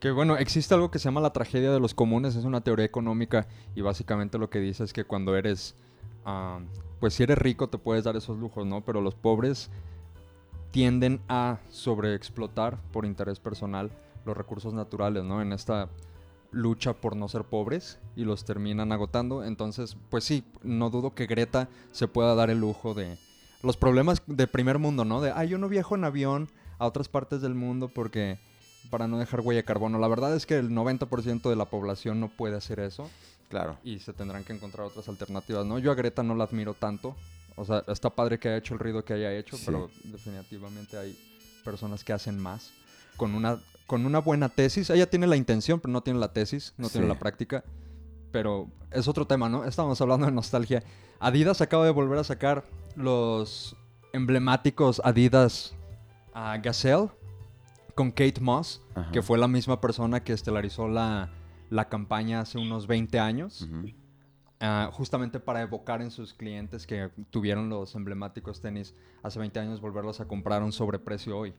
Que 0.00 0.10
bueno, 0.10 0.38
existe 0.38 0.72
algo 0.72 0.90
que 0.90 0.98
se 0.98 1.04
llama 1.04 1.20
la 1.20 1.34
tragedia 1.34 1.70
de 1.70 1.78
los 1.78 1.92
comunes, 1.92 2.34
es 2.34 2.44
una 2.44 2.62
teoría 2.62 2.86
económica 2.86 3.46
y 3.74 3.82
básicamente 3.82 4.38
lo 4.38 4.48
que 4.48 4.58
dice 4.58 4.82
es 4.82 4.94
que 4.94 5.04
cuando 5.04 5.36
eres, 5.36 5.74
pues 7.00 7.12
si 7.12 7.22
eres 7.22 7.36
rico 7.36 7.68
te 7.68 7.76
puedes 7.76 8.04
dar 8.04 8.16
esos 8.16 8.38
lujos, 8.38 8.66
¿no? 8.66 8.80
Pero 8.82 9.02
los 9.02 9.14
pobres 9.14 9.70
tienden 10.70 11.20
a 11.28 11.58
sobreexplotar 11.68 12.78
por 12.92 13.04
interés 13.04 13.40
personal 13.40 13.90
los 14.24 14.34
recursos 14.34 14.72
naturales, 14.72 15.22
¿no? 15.22 15.42
En 15.42 15.52
esta 15.52 15.90
lucha 16.50 16.94
por 16.94 17.14
no 17.14 17.28
ser 17.28 17.44
pobres 17.44 17.98
y 18.16 18.24
los 18.24 18.46
terminan 18.46 18.92
agotando. 18.92 19.44
Entonces, 19.44 19.98
pues 20.08 20.24
sí, 20.24 20.44
no 20.62 20.88
dudo 20.88 21.14
que 21.14 21.26
Greta 21.26 21.68
se 21.92 22.08
pueda 22.08 22.34
dar 22.34 22.48
el 22.48 22.58
lujo 22.58 22.94
de 22.94 23.18
los 23.62 23.76
problemas 23.76 24.22
de 24.26 24.46
primer 24.46 24.78
mundo, 24.78 25.04
¿no? 25.04 25.20
De, 25.20 25.30
ah, 25.30 25.44
yo 25.44 25.58
no 25.58 25.68
viajo 25.68 25.94
en 25.94 26.04
avión 26.04 26.48
a 26.78 26.86
otras 26.86 27.08
partes 27.08 27.42
del 27.42 27.54
mundo 27.54 27.90
porque 27.94 28.38
para 28.88 29.06
no 29.06 29.18
dejar 29.18 29.40
huella 29.40 29.60
de 29.60 29.64
carbono. 29.64 29.98
La 29.98 30.08
verdad 30.08 30.34
es 30.34 30.46
que 30.46 30.56
el 30.56 30.70
90% 30.70 31.48
de 31.48 31.56
la 31.56 31.66
población 31.66 32.20
no 32.20 32.28
puede 32.28 32.56
hacer 32.56 32.80
eso. 32.80 33.10
Claro. 33.48 33.78
Y 33.82 33.98
se 33.98 34.12
tendrán 34.12 34.44
que 34.44 34.52
encontrar 34.52 34.86
otras 34.86 35.08
alternativas, 35.08 35.66
¿no? 35.66 35.78
Yo 35.78 35.90
a 35.90 35.94
Greta 35.94 36.22
no 36.22 36.34
la 36.34 36.44
admiro 36.44 36.74
tanto. 36.74 37.16
O 37.56 37.64
sea, 37.64 37.84
está 37.88 38.10
padre 38.10 38.38
que 38.38 38.48
haya 38.48 38.58
hecho 38.58 38.74
el 38.74 38.80
ruido 38.80 39.04
que 39.04 39.12
haya 39.12 39.32
hecho, 39.34 39.56
pero 39.66 39.90
definitivamente 40.04 40.96
hay 40.96 41.18
personas 41.64 42.04
que 42.04 42.12
hacen 42.12 42.38
más 42.38 42.70
con 43.16 43.34
una 43.34 43.60
con 43.86 44.06
una 44.06 44.20
buena 44.20 44.48
tesis. 44.48 44.88
Ella 44.88 45.10
tiene 45.10 45.26
la 45.26 45.36
intención, 45.36 45.80
pero 45.80 45.92
no 45.92 46.00
tiene 46.00 46.20
la 46.20 46.32
tesis, 46.32 46.72
no 46.78 46.88
tiene 46.88 47.08
la 47.08 47.18
práctica. 47.18 47.64
Pero 48.30 48.70
es 48.92 49.08
otro 49.08 49.26
tema, 49.26 49.48
¿no? 49.48 49.64
Estamos 49.64 50.00
hablando 50.00 50.26
de 50.26 50.32
nostalgia. 50.32 50.84
Adidas 51.18 51.60
acaba 51.60 51.84
de 51.84 51.90
volver 51.90 52.18
a 52.20 52.24
sacar 52.24 52.64
los 52.94 53.76
emblemáticos 54.12 55.00
Adidas 55.04 55.74
uh, 56.34 56.62
Gazelle 56.62 57.08
con 58.00 58.12
Kate 58.12 58.40
Moss, 58.40 58.80
que 59.12 59.20
fue 59.20 59.36
la 59.36 59.46
misma 59.46 59.78
persona 59.78 60.24
que 60.24 60.32
estelarizó 60.32 60.88
la, 60.88 61.28
la 61.68 61.90
campaña 61.90 62.40
hace 62.40 62.56
unos 62.56 62.86
20 62.86 63.20
años. 63.20 63.68
Ah, 64.58 64.88
justamente 64.90 65.38
para 65.38 65.60
evocar 65.60 66.00
en 66.00 66.10
sus 66.10 66.32
clientes 66.32 66.86
que 66.86 67.10
tuvieron 67.28 67.68
los 67.68 67.94
emblemáticos 67.94 68.62
tenis 68.62 68.94
hace 69.22 69.38
20 69.38 69.60
años, 69.60 69.82
volverlos 69.82 70.18
a 70.18 70.26
comprar 70.26 70.62
a 70.62 70.64
un 70.64 70.72
sobreprecio 70.72 71.36
hoy. 71.36 71.52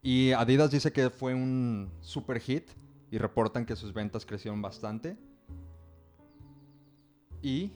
Y 0.00 0.30
Adidas 0.30 0.70
dice 0.70 0.92
que 0.92 1.10
fue 1.10 1.34
un 1.34 1.90
super 2.00 2.38
hit 2.38 2.70
y 3.10 3.18
reportan 3.18 3.66
que 3.66 3.74
sus 3.74 3.92
ventas 3.92 4.24
crecieron 4.24 4.62
bastante. 4.62 5.16
Y 7.42 7.72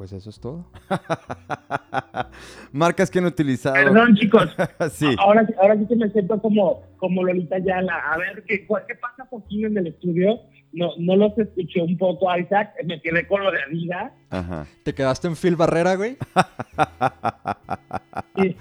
pues 0.00 0.14
eso 0.14 0.30
es 0.30 0.40
todo. 0.40 0.64
Marcas 2.72 3.10
que 3.10 3.18
han 3.18 3.26
utilizado. 3.26 3.74
Perdón, 3.74 4.16
chicos. 4.16 4.48
sí. 4.92 5.14
Ahora, 5.18 5.46
ahora 5.60 5.76
sí 5.76 5.84
que 5.86 5.94
me 5.94 6.08
siento 6.08 6.40
como, 6.40 6.80
como 6.96 7.22
Lolita 7.22 7.58
Yala. 7.58 7.98
A 8.10 8.16
ver, 8.16 8.42
¿qué, 8.48 8.60
qué 8.60 8.94
pasa 8.94 9.28
poquito 9.28 9.66
en 9.66 9.76
el 9.76 9.88
estudio? 9.88 10.40
No, 10.72 10.92
no 10.96 11.16
los 11.16 11.36
escuché 11.36 11.82
un 11.82 11.98
poco, 11.98 12.34
Isaac. 12.34 12.72
Me 12.82 12.98
quedé 13.02 13.26
con 13.26 13.44
lo 13.44 13.52
de 13.52 13.58
Adidas. 13.60 14.12
Ajá. 14.30 14.66
¿Te 14.84 14.94
quedaste 14.94 15.28
en 15.28 15.36
Phil 15.36 15.56
Barrera, 15.56 15.96
güey? 15.96 16.16
sí. 18.36 18.56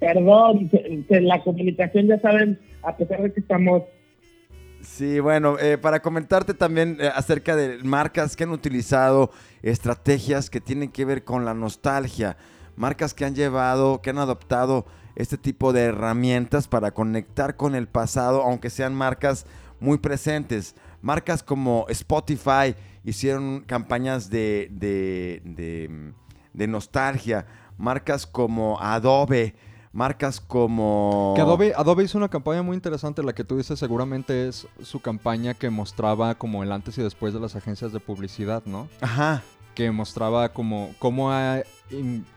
Perdón, 0.00 0.68
la 1.08 1.44
comunicación 1.44 2.08
ya 2.08 2.18
saben, 2.18 2.58
a 2.82 2.96
pesar 2.96 3.22
de 3.22 3.32
que 3.32 3.38
estamos... 3.38 3.84
Sí, 4.96 5.20
bueno, 5.20 5.56
eh, 5.58 5.78
para 5.78 6.02
comentarte 6.02 6.52
también 6.52 6.98
eh, 7.00 7.10
acerca 7.14 7.54
de 7.54 7.78
marcas 7.84 8.34
que 8.34 8.42
han 8.42 8.50
utilizado 8.50 9.30
estrategias 9.62 10.50
que 10.50 10.60
tienen 10.60 10.90
que 10.90 11.04
ver 11.04 11.24
con 11.24 11.44
la 11.44 11.54
nostalgia, 11.54 12.36
marcas 12.76 13.14
que 13.14 13.24
han 13.24 13.34
llevado, 13.34 14.02
que 14.02 14.10
han 14.10 14.18
adoptado 14.18 14.84
este 15.14 15.38
tipo 15.38 15.72
de 15.72 15.84
herramientas 15.84 16.66
para 16.66 16.90
conectar 16.90 17.56
con 17.56 17.76
el 17.76 17.86
pasado, 17.86 18.42
aunque 18.42 18.68
sean 18.68 18.94
marcas 18.94 19.46
muy 19.78 19.98
presentes. 19.98 20.74
Marcas 21.02 21.44
como 21.44 21.86
Spotify 21.88 22.74
hicieron 23.04 23.60
campañas 23.60 24.28
de, 24.28 24.68
de, 24.72 25.40
de, 25.44 26.12
de 26.52 26.66
nostalgia, 26.66 27.46
marcas 27.78 28.26
como 28.26 28.78
Adobe 28.80 29.54
marcas 29.92 30.40
como... 30.40 31.32
Que 31.34 31.42
Adobe, 31.42 31.72
Adobe 31.76 32.04
hizo 32.04 32.18
una 32.18 32.28
campaña 32.28 32.62
muy 32.62 32.74
interesante, 32.74 33.22
la 33.22 33.34
que 33.34 33.44
tú 33.44 33.56
dices 33.56 33.78
seguramente 33.78 34.48
es 34.48 34.66
su 34.82 35.00
campaña 35.00 35.54
que 35.54 35.70
mostraba 35.70 36.34
como 36.36 36.62
el 36.62 36.72
antes 36.72 36.96
y 36.98 37.02
después 37.02 37.34
de 37.34 37.40
las 37.40 37.56
agencias 37.56 37.92
de 37.92 38.00
publicidad, 38.00 38.62
¿no? 38.66 38.88
Ajá. 39.00 39.42
Que 39.74 39.90
mostraba 39.90 40.50
como 40.50 40.94
cómo 40.98 41.32
ha 41.32 41.62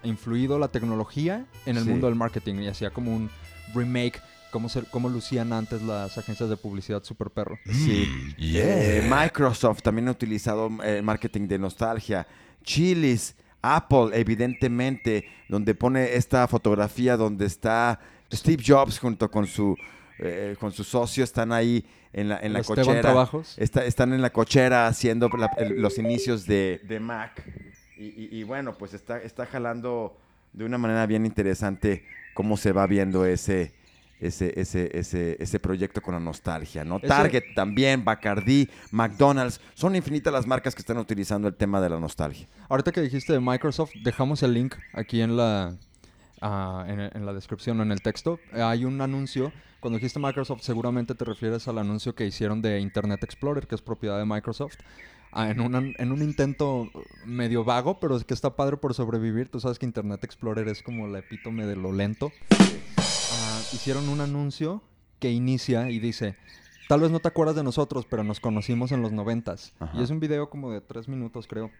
influido 0.04 0.58
la 0.58 0.70
tecnología 0.70 1.46
en 1.66 1.78
el 1.78 1.86
mundo 1.86 2.08
del 2.08 2.16
marketing 2.16 2.56
y 2.56 2.68
hacía 2.68 2.90
como 2.90 3.16
un 3.16 3.30
remake 3.74 4.22
cómo, 4.54 4.70
cómo 4.92 5.10
lucían 5.10 5.52
antes 5.52 5.82
las 5.82 6.18
agencias 6.18 6.48
de 6.48 6.56
publicidad 6.56 7.04
super 7.04 7.32
perro. 7.32 7.58
Sí. 7.66 8.08
Mm, 8.08 8.56
eh, 8.56 9.10
Microsoft 9.10 9.82
también 9.82 10.08
ha 10.08 10.12
utilizado 10.12 10.68
el 10.84 10.98
eh, 10.98 11.02
marketing 11.02 11.48
de 11.48 11.58
nostalgia. 11.60 12.28
Chilis 12.64 13.36
Apple, 13.63 14.10
evidentemente, 14.13 15.25
donde 15.48 15.74
pone 15.74 16.13
esta 16.15 16.48
fotografía 16.48 17.17
donde 17.17 17.46
está 17.46 18.00
Steve 18.32 18.62
Jobs 18.65 19.00
junto 19.00 19.32
con 19.32 19.48
su, 19.48 19.75
eh, 20.20 20.55
con 20.60 20.72
su 20.72 20.84
socio, 20.84 21.24
están 21.24 21.51
ahí 21.51 21.84
en 22.12 22.29
la, 22.29 22.39
en 22.39 22.53
la 22.53 22.62
cochera. 22.62 23.29
están 23.58 24.13
en 24.13 24.22
la 24.22 24.29
cochera 24.32 24.88
haciendo 24.88 25.29
los 25.75 25.98
inicios 25.98 26.46
de, 26.46 26.79
Mac. 27.01 27.41
y, 27.98 28.38
y 28.38 28.43
bueno, 28.43 28.77
pues 28.77 28.93
está, 28.93 29.20
está 29.20 29.46
jalando 29.46 30.17
de 30.51 30.65
una 30.65 30.77
manera 30.77 31.05
bien 31.05 31.25
interesante 31.25 32.05
cómo 32.34 32.58
se 32.58 32.72
va 32.72 32.86
viendo 32.86 33.25
ese, 33.25 33.74
ese, 34.27 34.53
ese, 34.60 34.89
ese, 34.98 35.38
ese 35.39 35.60
proyecto 35.60 36.01
con 36.01 36.13
la 36.13 36.20
nostalgia, 36.20 36.84
¿no? 36.84 36.98
Ese- 36.98 37.08
Target 37.08 37.44
también, 37.56 38.03
Bacardi, 38.06 38.70
McDonald's, 38.92 39.60
son 39.74 39.96
infinitas 39.96 40.32
las 40.34 40.48
marcas 40.48 40.75
que 40.75 40.82
están 40.82 40.98
utilizando 40.98 41.48
el 41.48 41.56
tema 41.56 41.82
de 41.82 41.89
la 41.89 42.00
nostalgia. 42.00 42.48
Ahorita 42.70 42.92
que 42.92 43.01
dijiste 43.01 43.34
de 43.34 43.39
Microsoft, 43.39 43.92
dejamos 44.03 44.44
el 44.44 44.53
link 44.53 44.75
aquí 44.94 45.22
en 45.22 45.36
la, 45.38 45.75
ah, 46.42 46.86
en, 46.88 47.00
en 47.00 47.25
la 47.25 47.34
descripción, 47.34 47.82
en 47.82 47.92
el 47.92 48.01
texto. 48.01 48.39
Hay 48.53 48.86
un 48.86 49.01
anuncio. 49.01 49.51
Cuando 49.80 49.98
dijiste 50.00 50.18
Microsoft, 50.20 50.62
seguramente 50.62 51.13
te 51.13 51.25
refieres 51.25 51.68
al 51.68 51.77
anuncio 51.77 52.15
que 52.15 52.25
hicieron 52.25 52.62
de 52.62 52.80
Internet 52.80 53.22
Explorer, 53.24 53.68
que 53.68 53.75
es 53.75 53.82
propiedad 53.82 54.18
de 54.18 54.25
Microsoft. 54.25 54.75
Ah, 55.36 55.50
en, 55.50 55.60
un, 55.62 55.74
an- 55.75 55.94
en 55.98 56.12
un 56.12 56.22
intento 56.22 56.89
medio 57.25 57.63
vago, 57.63 58.00
pero 58.00 58.15
es 58.15 58.24
que 58.24 58.34
está 58.36 58.56
padre 58.56 58.77
por 58.77 58.94
sobrevivir. 58.94 59.50
Tú 59.50 59.60
sabes 59.60 59.80
que 59.80 59.86
Internet 59.88 60.24
Explorer 60.24 60.68
es 60.68 60.84
como 60.84 61.08
la 61.08 61.20
epítome 61.20 61.65
de 61.65 61.75
lo 61.75 61.92
lento. 61.92 62.32
Hicieron 63.74 64.08
un 64.10 64.22
anuncio 64.22 64.82
que 65.20 65.32
inicia 65.32 65.89
y 65.89 66.00
dice, 66.00 66.36
tal 66.88 67.01
vez 67.01 67.12
no 67.12 67.20
te 67.20 67.27
acuerdas 67.27 67.56
de 67.56 67.63
nosotros, 67.63 68.06
pero 68.10 68.24
nos 68.24 68.39
conocimos 68.39 68.92
en 68.92 69.01
los 69.01 69.12
noventas. 69.12 69.74
Y 70.00 70.03
es 70.03 70.10
un 70.10 70.20
video 70.20 70.50
como 70.50 70.72
de 70.72 70.82
tres 70.82 71.08
minutos, 71.08 71.48
creo, 71.48 71.72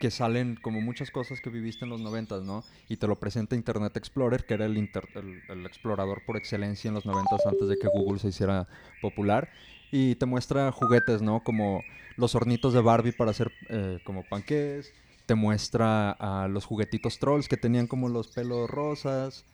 que 0.00 0.10
salen 0.10 0.56
como 0.60 0.80
muchas 0.80 1.10
cosas 1.10 1.40
que 1.40 1.50
viviste 1.50 1.84
en 1.84 1.90
los 1.90 2.00
noventas, 2.00 2.42
¿no? 2.42 2.64
Y 2.88 2.96
te 2.96 3.06
lo 3.06 3.16
presenta 3.16 3.54
Internet 3.54 3.96
Explorer, 3.96 4.44
que 4.44 4.54
era 4.54 4.64
el, 4.66 4.76
inter- 4.78 5.08
el, 5.14 5.42
el 5.48 5.66
explorador 5.66 6.22
por 6.24 6.36
excelencia 6.36 6.88
en 6.88 6.94
los 6.94 7.04
noventas 7.06 7.46
antes 7.46 7.68
de 7.68 7.76
que 7.76 7.88
Google 7.88 8.18
se 8.18 8.28
hiciera 8.28 8.66
popular. 9.02 9.50
Y 9.92 10.16
te 10.16 10.26
muestra 10.26 10.72
juguetes, 10.72 11.22
¿no? 11.22 11.44
Como 11.44 11.82
los 12.16 12.34
hornitos 12.34 12.72
de 12.72 12.80
Barbie 12.80 13.12
para 13.12 13.30
hacer 13.30 13.52
eh, 13.68 14.00
como 14.04 14.24
panqués. 14.24 14.92
Te 15.26 15.34
muestra 15.34 16.10
a 16.12 16.48
los 16.48 16.64
juguetitos 16.64 17.18
trolls 17.18 17.48
que 17.48 17.56
tenían 17.56 17.86
como 17.86 18.08
los 18.08 18.28
pelos 18.28 18.68
rosas. 18.68 19.44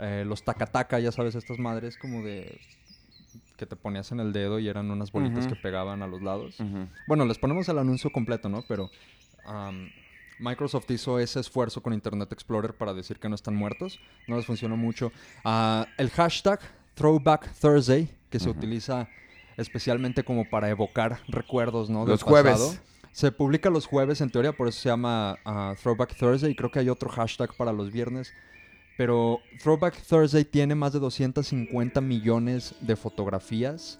Eh, 0.00 0.24
los 0.26 0.44
taca-taca, 0.44 0.98
ya 0.98 1.12
sabes, 1.12 1.34
estas 1.34 1.58
madres 1.58 1.96
como 1.98 2.22
de... 2.22 2.60
que 3.56 3.66
te 3.66 3.76
ponías 3.76 4.10
en 4.12 4.20
el 4.20 4.32
dedo 4.32 4.58
y 4.58 4.68
eran 4.68 4.90
unas 4.90 5.12
bolitas 5.12 5.46
que 5.46 5.56
pegaban 5.56 6.02
a 6.02 6.06
los 6.06 6.22
lados. 6.22 6.56
Bueno, 7.06 7.24
les 7.26 7.38
ponemos 7.38 7.68
el 7.68 7.78
anuncio 7.78 8.10
completo, 8.10 8.48
¿no? 8.48 8.64
Pero 8.66 8.90
am, 9.44 9.90
Microsoft 10.38 10.90
hizo 10.90 11.18
ese 11.18 11.40
esfuerzo 11.40 11.82
con 11.82 11.92
Internet 11.92 12.32
Explorer 12.32 12.74
para 12.74 12.94
decir 12.94 13.18
que 13.18 13.28
no 13.28 13.34
están 13.34 13.54
muertos. 13.54 14.00
No 14.26 14.36
les 14.36 14.46
funcionó 14.46 14.76
mucho. 14.76 15.12
Ah, 15.44 15.86
el 15.98 16.08
hashtag 16.10 16.60
Throwback 16.94 17.52
Thursday, 17.60 18.10
que 18.30 18.40
se 18.40 18.48
utiliza 18.48 19.08
especialmente 19.56 20.24
como 20.24 20.48
para 20.48 20.70
evocar 20.70 21.20
recuerdos, 21.28 21.90
¿no? 21.90 22.00
Del 22.00 22.12
Los 22.12 22.22
jueves. 22.22 22.52
pasado. 22.52 22.74
Se 23.12 23.32
publica 23.32 23.68
los 23.70 23.86
jueves 23.86 24.20
en 24.20 24.30
teoría, 24.30 24.52
por 24.52 24.68
eso 24.68 24.80
se 24.80 24.88
llama 24.88 25.36
ah, 25.44 25.74
Throwback 25.82 26.16
Thursday. 26.16 26.52
Y 26.52 26.54
creo 26.54 26.70
que 26.70 26.78
hay 26.78 26.88
otro 26.88 27.10
hashtag 27.10 27.54
para 27.56 27.72
los 27.72 27.90
viernes. 27.92 28.32
Pero 29.00 29.40
Throwback 29.62 29.96
Thursday 30.02 30.44
tiene 30.44 30.74
más 30.74 30.92
de 30.92 30.98
250 30.98 32.02
millones 32.02 32.74
de 32.82 32.96
fotografías 32.96 33.98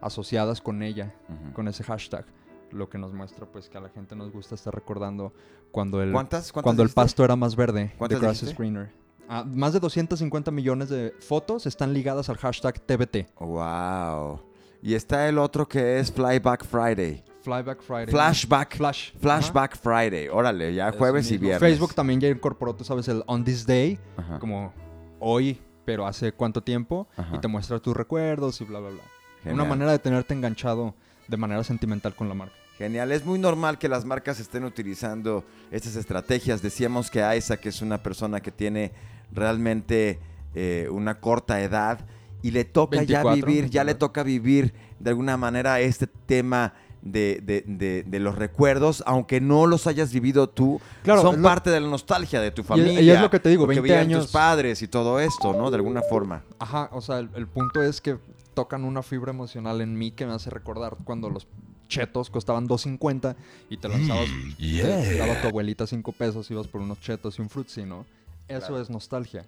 asociadas 0.00 0.60
con 0.60 0.84
ella 0.84 1.12
con 1.52 1.66
ese 1.66 1.82
hashtag. 1.82 2.24
Lo 2.70 2.88
que 2.88 2.96
nos 2.96 3.12
muestra 3.12 3.44
pues 3.46 3.68
que 3.68 3.76
a 3.76 3.80
la 3.80 3.88
gente 3.88 4.14
nos 4.14 4.30
gusta 4.30 4.54
estar 4.54 4.72
recordando 4.72 5.32
cuando 5.72 6.00
el, 6.00 6.12
¿Cuántas? 6.12 6.52
¿Cuántas 6.52 6.62
cuando 6.62 6.84
el 6.84 6.90
pasto 6.90 7.24
era 7.24 7.34
más 7.34 7.56
verde. 7.56 7.88
The 7.88 7.96
¿Cuántas 7.98 8.20
grass 8.20 8.42
is 8.44 8.56
greener. 8.56 8.92
Ah, 9.28 9.42
más 9.42 9.72
de 9.72 9.80
250 9.80 10.52
millones 10.52 10.90
de 10.90 11.12
fotos 11.18 11.66
están 11.66 11.92
ligadas 11.92 12.28
al 12.28 12.36
hashtag 12.36 12.78
TBT. 12.78 13.36
Wow. 13.40 14.42
Y 14.80 14.94
está 14.94 15.28
el 15.28 15.38
otro 15.38 15.66
que 15.66 15.98
es 15.98 16.12
Flyback 16.12 16.64
Friday. 16.64 17.24
Flyback 17.46 17.80
Friday. 17.80 18.06
Flashback. 18.12 18.74
Flash. 18.76 19.12
Flashback 19.20 19.76
Friday. 19.76 20.28
Órale, 20.28 20.74
ya 20.74 20.90
jueves 20.90 21.30
y 21.30 21.38
viernes. 21.38 21.60
Facebook 21.60 21.94
también 21.94 22.20
ya 22.20 22.28
incorporó, 22.28 22.74
tú 22.74 22.82
sabes, 22.82 23.06
el 23.06 23.22
On 23.26 23.44
This 23.44 23.64
Day, 23.64 24.00
Ajá. 24.16 24.40
como 24.40 24.72
hoy, 25.20 25.60
pero 25.84 26.06
hace 26.06 26.32
cuánto 26.32 26.60
tiempo, 26.60 27.06
Ajá. 27.16 27.36
y 27.36 27.38
te 27.38 27.46
muestra 27.46 27.78
tus 27.78 27.96
recuerdos 27.96 28.60
y 28.60 28.64
bla, 28.64 28.80
bla, 28.80 28.90
bla. 28.90 29.52
Una 29.52 29.64
manera 29.64 29.92
de 29.92 30.00
tenerte 30.00 30.34
enganchado 30.34 30.96
de 31.28 31.36
manera 31.36 31.62
sentimental 31.62 32.16
con 32.16 32.28
la 32.28 32.34
marca. 32.34 32.54
Genial, 32.78 33.12
es 33.12 33.24
muy 33.24 33.38
normal 33.38 33.78
que 33.78 33.88
las 33.88 34.04
marcas 34.04 34.40
estén 34.40 34.64
utilizando 34.64 35.44
estas 35.70 35.94
estrategias. 35.94 36.62
Decíamos 36.62 37.10
que 37.12 37.24
Isaac 37.36 37.64
es 37.66 37.80
una 37.80 38.02
persona 38.02 38.40
que 38.40 38.50
tiene 38.50 38.92
realmente 39.32 40.18
eh, 40.54 40.88
una 40.90 41.20
corta 41.20 41.60
edad 41.62 42.00
y 42.42 42.50
le 42.50 42.64
toca 42.64 42.98
24, 42.98 43.30
ya 43.30 43.34
vivir, 43.34 43.70
ya 43.70 43.84
le 43.84 43.92
24. 43.92 43.98
toca 43.98 44.22
vivir 44.24 44.74
de 44.98 45.10
alguna 45.10 45.36
manera 45.36 45.80
este 45.80 46.06
tema 46.06 46.74
de, 47.12 47.40
de- 47.42 47.64
de- 47.66 48.02
de 48.06 48.18
los 48.20 48.36
recuerdos, 48.36 49.02
aunque 49.06 49.40
no 49.40 49.66
los 49.66 49.86
hayas 49.86 50.12
vivido 50.12 50.48
tú, 50.48 50.80
Claro, 51.02 51.22
son 51.22 51.36
lo- 51.42 51.48
parte 51.48 51.70
de 51.70 51.80
la 51.80 51.88
nostalgia 51.88 52.40
de 52.40 52.50
tu 52.50 52.62
y 52.62 52.64
familia. 52.64 53.00
y 53.00 53.10
es 53.10 53.20
lo 53.20 53.30
que 53.30 53.40
te 53.40 53.48
digo, 53.48 53.64
porque 53.64 53.80
20 53.80 53.92
vivían 53.92 54.08
tus 54.08 54.16
años- 54.26 54.32
padres 54.32 54.82
y 54.82 54.88
todo 54.88 55.20
esto, 55.20 55.52
¿no? 55.54 55.70
De 55.70 55.76
alguna 55.76 56.02
forma. 56.02 56.42
Ajá, 56.58 56.88
o 56.92 57.00
sea, 57.00 57.18
el, 57.18 57.30
el 57.34 57.46
punto 57.46 57.82
es 57.82 58.00
que 58.00 58.18
tocan 58.54 58.84
una 58.84 59.02
fibra 59.02 59.30
emocional 59.30 59.80
en 59.80 59.96
mí 59.98 60.10
que 60.10 60.26
me 60.26 60.32
hace 60.32 60.50
recordar 60.50 60.96
cuando 61.04 61.28
los 61.30 61.46
chetos 61.88 62.30
costaban 62.30 62.66
2.50 62.66 63.36
y 63.70 63.76
te 63.76 63.88
lanzabas, 63.88 64.26
te 64.58 65.18
daba 65.18 65.40
tu 65.40 65.48
abuelita 65.48 65.86
5 65.86 66.12
pesos, 66.12 66.50
ibas 66.50 66.66
por 66.66 66.80
unos 66.80 67.00
chetos 67.00 67.38
y 67.38 67.42
un 67.42 67.48
frutzi, 67.48 67.84
¿no? 67.84 68.04
Eso 68.48 68.60
Claro. 68.68 68.80
es 68.80 68.90
nostalgia. 68.90 69.44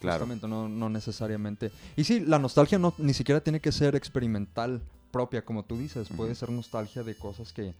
Claro. 0.00 0.20
Justamente, 0.26 0.46
no, 0.48 0.68
no 0.68 0.88
necesariamente. 0.88 1.70
Y 1.96 2.04
sí, 2.04 2.20
la 2.20 2.38
nostalgia 2.38 2.78
no, 2.78 2.94
ni 2.98 3.12
siquiera 3.14 3.40
tiene 3.40 3.58
que 3.60 3.72
ser 3.72 3.96
experimental 3.96 4.80
propia, 5.10 5.44
como 5.44 5.64
tú 5.64 5.76
dices. 5.76 6.08
Puede 6.16 6.34
ser 6.34 6.50
nostalgia 6.50 7.02
de 7.02 7.14
cosas 7.16 7.52
que 7.52 7.74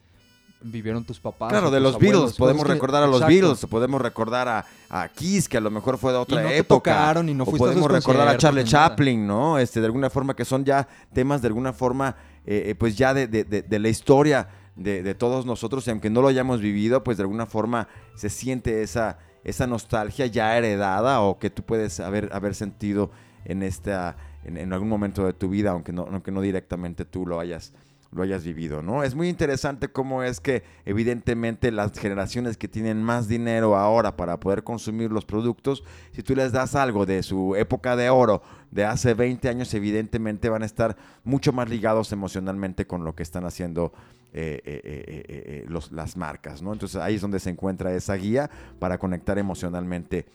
vivieron 0.60 1.04
tus 1.04 1.20
papás. 1.20 1.50
Claro, 1.50 1.70
de 1.70 1.78
los 1.78 1.94
abuelos, 1.94 2.20
Beatles, 2.22 2.36
podemos 2.36 2.64
que- 2.66 2.72
recordar 2.72 3.02
a 3.02 3.06
los 3.06 3.16
Exacto. 3.20 3.32
Beatles, 3.34 3.66
podemos 3.66 4.00
recordar 4.02 4.48
a, 4.48 4.64
a 4.90 5.08
Kiss, 5.08 5.48
que 5.48 5.56
a 5.56 5.60
lo 5.60 5.70
mejor 5.70 5.98
fue 5.98 6.10
de 6.12 6.18
otra 6.18 6.42
no 6.42 6.48
te 6.48 6.56
época. 6.58 6.90
tocaron 6.92 7.28
y 7.28 7.34
no 7.34 7.44
o 7.44 7.52
podemos 7.52 7.88
recordar 7.90 8.26
a 8.26 8.36
Charlie. 8.36 8.64
Chaplin, 8.64 9.24
¿no? 9.26 9.58
Este, 9.58 9.78
de 9.80 9.86
alguna 9.86 10.10
forma 10.10 10.34
que 10.34 10.44
son 10.44 10.64
ya 10.64 10.88
temas 11.12 11.42
de 11.42 11.48
alguna 11.48 11.72
forma, 11.72 12.16
eh, 12.44 12.64
eh, 12.70 12.74
pues 12.74 12.96
ya 12.96 13.14
de, 13.14 13.28
de- 13.28 13.44
de- 13.44 13.62
de 13.62 13.78
la 13.78 13.88
historia 13.88 14.48
de, 14.74 15.02
de 15.04 15.14
todos 15.14 15.46
nosotros, 15.46 15.86
y 15.86 15.90
aunque 15.90 16.10
no 16.10 16.22
lo 16.22 16.28
hayamos 16.28 16.60
vivido, 16.60 17.04
pues 17.04 17.16
de 17.18 17.22
alguna 17.22 17.46
forma 17.46 17.86
se 18.16 18.28
siente 18.28 18.82
esa, 18.82 19.18
esa 19.44 19.66
nostalgia 19.68 20.26
ya 20.26 20.56
heredada 20.58 21.20
o 21.20 21.38
que 21.38 21.50
tú 21.50 21.62
puedes 21.62 22.00
haber, 22.00 22.30
haber 22.32 22.56
sentido 22.56 23.10
en 23.44 23.62
esta, 23.62 24.16
en, 24.44 24.72
algún 24.72 24.88
momento 24.88 25.24
de 25.26 25.32
tu 25.32 25.48
vida, 25.48 25.70
aunque 25.70 25.92
no, 25.92 26.06
aunque 26.10 26.30
no 26.30 26.40
directamente 26.40 27.04
tú 27.04 27.26
lo 27.26 27.40
hayas 27.40 27.72
lo 28.10 28.22
hayas 28.22 28.42
vivido, 28.42 28.82
¿no? 28.82 29.02
Es 29.02 29.14
muy 29.14 29.28
interesante 29.28 29.88
cómo 29.88 30.22
es 30.22 30.40
que 30.40 30.62
evidentemente 30.86 31.70
las 31.70 31.92
generaciones 31.92 32.56
que 32.56 32.66
tienen 32.66 33.02
más 33.02 33.28
dinero 33.28 33.76
ahora 33.76 34.16
para 34.16 34.40
poder 34.40 34.64
consumir 34.64 35.12
los 35.12 35.26
productos, 35.26 35.84
si 36.12 36.22
tú 36.22 36.34
les 36.34 36.52
das 36.52 36.74
algo 36.74 37.04
de 37.04 37.22
su 37.22 37.54
época 37.54 37.96
de 37.96 38.08
oro 38.08 38.42
de 38.70 38.86
hace 38.86 39.12
20 39.12 39.48
años, 39.50 39.74
evidentemente 39.74 40.48
van 40.48 40.62
a 40.62 40.66
estar 40.66 40.96
mucho 41.22 41.52
más 41.52 41.68
ligados 41.68 42.10
emocionalmente 42.12 42.86
con 42.86 43.04
lo 43.04 43.14
que 43.14 43.22
están 43.22 43.44
haciendo 43.44 43.92
eh, 44.32 44.60
eh, 44.64 45.24
eh, 45.28 45.66
las 45.90 46.16
marcas, 46.16 46.62
¿no? 46.62 46.72
Entonces 46.72 47.00
ahí 47.00 47.14
es 47.14 47.20
donde 47.20 47.40
se 47.40 47.50
encuentra 47.50 47.94
esa 47.94 48.14
guía 48.14 48.50
para 48.78 48.98
conectar 48.98 49.38
emocionalmente 49.38 50.26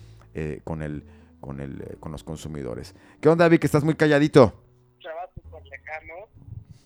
con, 0.64 0.82
el, 0.82 1.04
con, 1.44 1.60
el, 1.60 1.82
eh, 1.82 1.96
con 2.00 2.14
los 2.14 2.24
consumidores. 2.24 2.96
¿Qué 3.22 3.28
onda, 3.28 3.44
David? 3.44 3.60
Que 3.60 3.68
estás 3.68 3.84
muy 3.84 3.96
calladito. 3.96 4.64
chavas 5.00 5.30
súper 5.36 5.62
lejanos. 5.66 6.30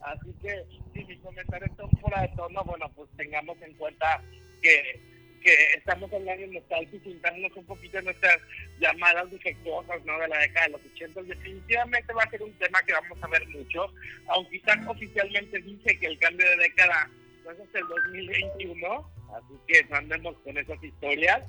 Así 0.02 0.34
que 0.42 0.66
si 0.94 1.06
mis 1.06 1.20
comentarios 1.20 1.70
son 1.78 1.92
fuera 2.02 2.24
de 2.24 2.30
tono, 2.30 2.64
bueno, 2.64 2.90
pues 2.96 3.08
tengamos 3.16 3.62
en 3.62 3.74
cuenta 3.76 4.20
que, 4.64 5.00
que 5.44 5.54
estamos 5.76 6.12
hablando 6.12 6.42
de 6.42 6.54
nostalgia 6.54 6.98
y 6.98 7.00
sintámonos 7.02 7.56
un 7.56 7.66
poquito 7.66 8.02
nuestras 8.02 8.38
llamadas 8.80 9.30
defectuosas 9.30 10.04
¿no? 10.06 10.18
de 10.18 10.28
la 10.28 10.40
década 10.40 10.66
de 10.66 10.72
los 10.72 10.82
80. 10.94 11.22
Definitivamente 11.22 12.14
va 12.14 12.24
a 12.24 12.30
ser 12.32 12.42
un 12.42 12.54
tema 12.54 12.82
que 12.82 12.94
vamos 12.94 13.18
a 13.22 13.28
ver 13.28 13.48
mucho, 13.50 13.94
aunque 14.30 14.60
quizás 14.60 14.88
oficialmente 14.88 15.60
dice 15.60 16.00
que 16.00 16.08
el 16.08 16.18
cambio 16.18 16.50
de 16.50 16.58
década 16.58 17.12
no 17.46 17.52
es 17.52 17.60
hasta 17.60 17.78
el 17.78 17.88
2021, 17.88 19.12
así 19.36 19.54
que 19.68 19.84
no 19.84 19.98
andemos 19.98 20.36
con 20.40 20.58
esas 20.58 20.84
historias. 20.84 21.46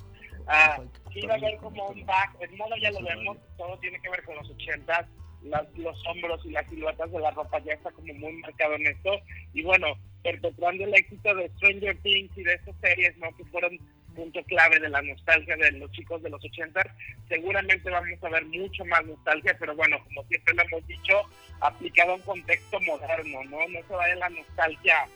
Ah, 0.48 0.80
sí 1.12 1.20
va 1.26 1.34
a 1.34 1.37
haber 1.37 1.56
como 1.58 1.87
un 1.88 2.06
back, 2.06 2.37
el 2.40 2.56
modo 2.56 2.74
ya 2.80 2.90
lo 2.90 3.02
vemos, 3.02 3.37
todo 3.56 3.78
tiene 3.78 4.00
que 4.00 4.08
ver 4.08 4.24
con 4.24 4.37
los 4.37 4.50
80 4.50 5.08
las, 5.42 5.66
los 5.76 6.06
hombros 6.06 6.44
y 6.44 6.50
las 6.50 6.68
siluetas 6.68 7.11
de 7.11 7.20
la 7.20 7.30
ropa 7.30 7.58
ya 7.61 7.74
está 7.74 7.90
como 7.90 8.12
muy 8.14 8.32
marcado 8.34 8.74
en 8.74 8.87
esto. 8.87 9.11
Y 9.54 9.62
bueno, 9.62 9.87
perpetuando 10.22 10.84
el 10.84 10.94
éxito 10.94 11.34
de 11.34 11.48
Stranger 11.50 11.96
Things 12.02 12.37
y 12.37 12.42
de 12.42 12.54
estas 12.54 12.74
series, 12.80 13.16
¿no? 13.18 13.34
Que 13.37 13.44
fueron 13.46 13.78
punto 14.14 14.42
clave 14.44 14.80
de 14.80 14.88
la 14.88 15.00
nostalgia 15.00 15.56
de 15.56 15.70
los 15.72 15.92
chicos 15.92 16.20
de 16.22 16.30
los 16.30 16.44
80, 16.44 16.82
seguramente 17.28 17.88
vamos 17.88 18.18
a 18.20 18.28
ver 18.28 18.44
mucho 18.46 18.84
más 18.87 19.06
nostalgia, 19.06 19.56
pero 19.61 19.76
bueno, 19.76 19.96
como 20.02 20.24
siempre 20.24 20.54
lo 20.54 20.62
hemos 20.62 20.87
dicho, 20.88 21.22
aplicado 21.61 22.12
a 22.12 22.14
un 22.16 22.22
contexto 22.22 22.80
moderno, 22.80 23.44
¿no? 23.44 23.68
No 23.68 23.80
se 23.87 23.94
vaya 23.94 24.16
la 24.16 24.28
nostalgia 24.30 25.06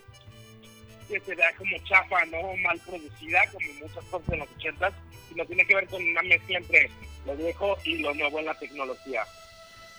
que 1.08 1.20
se 1.20 1.34
vea 1.34 1.52
como 1.56 1.76
chafa, 1.84 2.24
¿no? 2.26 2.56
Mal 2.62 2.80
producida, 2.86 3.40
como 3.52 3.66
muchas 3.80 4.04
cosas 4.04 4.28
de 4.28 4.36
los 4.38 4.48
80, 4.56 4.92
sino 5.28 5.44
tiene 5.46 5.66
que 5.66 5.74
ver 5.74 5.86
con 5.88 6.02
una 6.02 6.22
mezcla 6.22 6.58
entre 6.58 6.90
lo 7.26 7.36
viejo 7.36 7.76
y 7.84 7.98
lo 7.98 8.14
nuevo 8.14 8.38
en 8.38 8.46
la 8.46 8.58
tecnología. 8.58 9.22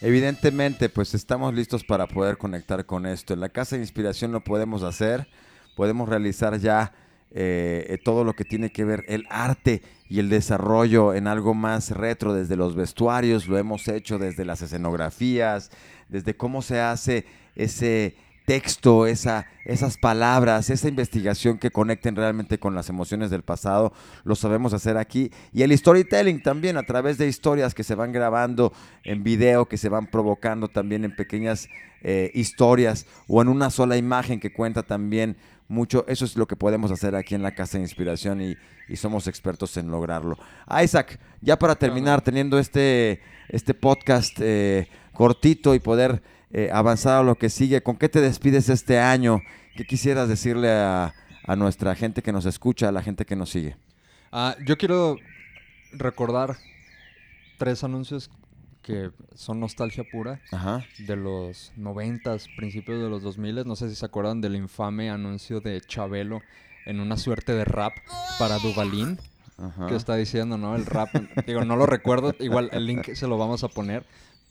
Evidentemente, 0.01 0.89
pues 0.89 1.13
estamos 1.13 1.53
listos 1.53 1.83
para 1.83 2.07
poder 2.07 2.37
conectar 2.37 2.85
con 2.85 3.05
esto. 3.05 3.33
En 3.33 3.39
la 3.39 3.49
Casa 3.49 3.75
de 3.75 3.83
Inspiración 3.83 4.31
lo 4.31 4.43
podemos 4.43 4.83
hacer, 4.83 5.27
podemos 5.75 6.09
realizar 6.09 6.59
ya 6.59 6.93
eh, 7.31 7.87
eh, 7.89 7.97
todo 7.97 8.23
lo 8.23 8.33
que 8.33 8.45
tiene 8.45 8.71
que 8.71 8.83
ver 8.83 9.05
el 9.07 9.25
arte 9.29 9.81
y 10.07 10.19
el 10.19 10.29
desarrollo 10.29 11.13
en 11.13 11.27
algo 11.27 11.53
más 11.53 11.89
retro, 11.89 12.33
desde 12.33 12.55
los 12.55 12.75
vestuarios, 12.75 13.47
lo 13.47 13.57
hemos 13.57 13.87
hecho 13.87 14.19
desde 14.19 14.45
las 14.45 14.61
escenografías, 14.61 15.71
desde 16.09 16.35
cómo 16.35 16.61
se 16.61 16.79
hace 16.79 17.25
ese 17.55 18.15
texto, 18.45 19.07
esa, 19.07 19.45
esas 19.65 19.97
palabras, 19.97 20.69
esa 20.69 20.87
investigación 20.87 21.57
que 21.57 21.71
conecten 21.71 22.15
realmente 22.15 22.59
con 22.59 22.75
las 22.75 22.89
emociones 22.89 23.29
del 23.29 23.43
pasado, 23.43 23.93
lo 24.23 24.35
sabemos 24.35 24.73
hacer 24.73 24.97
aquí. 24.97 25.31
Y 25.53 25.63
el 25.63 25.77
storytelling 25.77 26.41
también, 26.41 26.77
a 26.77 26.83
través 26.83 27.17
de 27.17 27.27
historias 27.27 27.73
que 27.73 27.83
se 27.83 27.95
van 27.95 28.11
grabando 28.11 28.73
en 29.03 29.23
video, 29.23 29.67
que 29.67 29.77
se 29.77 29.89
van 29.89 30.07
provocando 30.07 30.67
también 30.67 31.05
en 31.05 31.15
pequeñas 31.15 31.67
eh, 32.01 32.31
historias 32.33 33.05
o 33.27 33.41
en 33.41 33.47
una 33.47 33.69
sola 33.69 33.95
imagen 33.95 34.39
que 34.39 34.51
cuenta 34.51 34.83
también 34.83 35.37
mucho. 35.69 36.05
Eso 36.07 36.25
es 36.25 36.35
lo 36.35 36.47
que 36.47 36.57
podemos 36.57 36.91
hacer 36.91 37.15
aquí 37.15 37.35
en 37.35 37.43
la 37.43 37.55
Casa 37.55 37.77
de 37.77 37.83
Inspiración 37.83 38.41
y, 38.41 38.57
somos 38.95 39.25
expertos 39.25 39.75
en 39.77 39.89
lograrlo. 39.89 40.37
Isaac, 40.83 41.19
ya 41.41 41.57
para 41.57 41.73
terminar, 41.73 42.21
teniendo 42.21 42.59
este, 42.59 43.21
este 43.49 43.73
podcast 43.73 44.37
eh, 44.39 44.87
cortito 45.13 45.73
y 45.73 45.79
poder 45.79 46.21
eh, 46.53 46.69
avanzar 46.71 47.19
a 47.19 47.23
lo 47.23 47.35
que 47.35 47.49
sigue, 47.49 47.81
¿con 47.81 47.97
qué 47.97 48.09
te 48.09 48.21
despides 48.21 48.69
este 48.69 48.99
año? 48.99 49.41
¿Qué 49.75 49.85
quisieras 49.85 50.29
decirle 50.29 50.71
a, 50.71 51.13
nuestra 51.57 51.93
gente 51.95 52.21
que 52.21 52.31
nos 52.31 52.45
escucha, 52.45 52.87
a 52.87 52.91
la 52.91 53.01
gente 53.01 53.25
que 53.25 53.35
nos 53.35 53.49
sigue? 53.49 53.75
Ah, 54.31 54.55
yo 54.65 54.77
quiero 54.77 55.17
recordar 55.91 56.55
tres 57.57 57.83
anuncios 57.83 58.29
que 58.83 59.09
son 59.33 59.59
nostalgia 59.59 60.03
pura 60.09 60.41
de 60.99 61.15
los 61.15 61.73
noventas, 61.75 62.47
principios 62.55 63.01
de 63.01 63.09
los 63.09 63.23
2000. 63.23 63.65
No 63.65 63.75
sé 63.75 63.89
si 63.89 63.95
se 63.95 64.05
acuerdan 64.05 64.39
del 64.39 64.55
infame 64.55 65.09
anuncio 65.09 65.59
de 65.59 65.81
Chabelo 65.81 66.41
en 66.85 66.99
una 66.99 67.17
suerte 67.17 67.53
de 67.53 67.65
rap 67.65 67.93
para 68.37 68.59
Duvalín. 68.59 69.17
Que 69.87 69.95
está 69.95 70.15
diciendo, 70.15 70.57
¿no? 70.57 70.75
El 70.75 70.85
rap, 70.85 71.09
digo, 71.47 71.63
no 71.63 71.75
lo 71.75 71.85
recuerdo, 71.85 72.35
igual 72.39 72.69
el 72.73 72.85
link 72.85 73.13
se 73.13 73.27
lo 73.27 73.37
vamos 73.37 73.63
a 73.63 73.69
poner, 73.69 74.03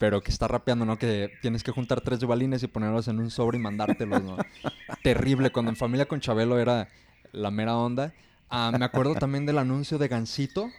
pero 0.03 0.21
que 0.21 0.33
está 0.33 0.49
rapeando, 0.49 0.85
¿no? 0.85 0.99
Que 0.99 1.31
tienes 1.43 1.63
que 1.63 1.71
juntar 1.71 2.01
tres 2.01 2.19
Duvalines 2.19 2.61
y 2.65 2.67
ponerlos 2.67 3.07
en 3.07 3.21
un 3.21 3.31
sobre 3.31 3.59
y 3.59 3.61
mandártelos, 3.61 4.21
¿no? 4.21 4.37
Terrible, 5.05 5.51
cuando 5.51 5.71
en 5.71 5.77
familia 5.77 6.07
con 6.07 6.19
Chabelo 6.19 6.59
era 6.59 6.89
la 7.31 7.53
mera 7.53 7.77
onda. 7.77 8.13
Ah, 8.51 8.73
me 8.77 8.85
acuerdo 8.85 9.15
también 9.15 9.47
del 9.47 9.59
anuncio 9.59 9.99
de 9.99 10.09
Gansito, 10.09 10.71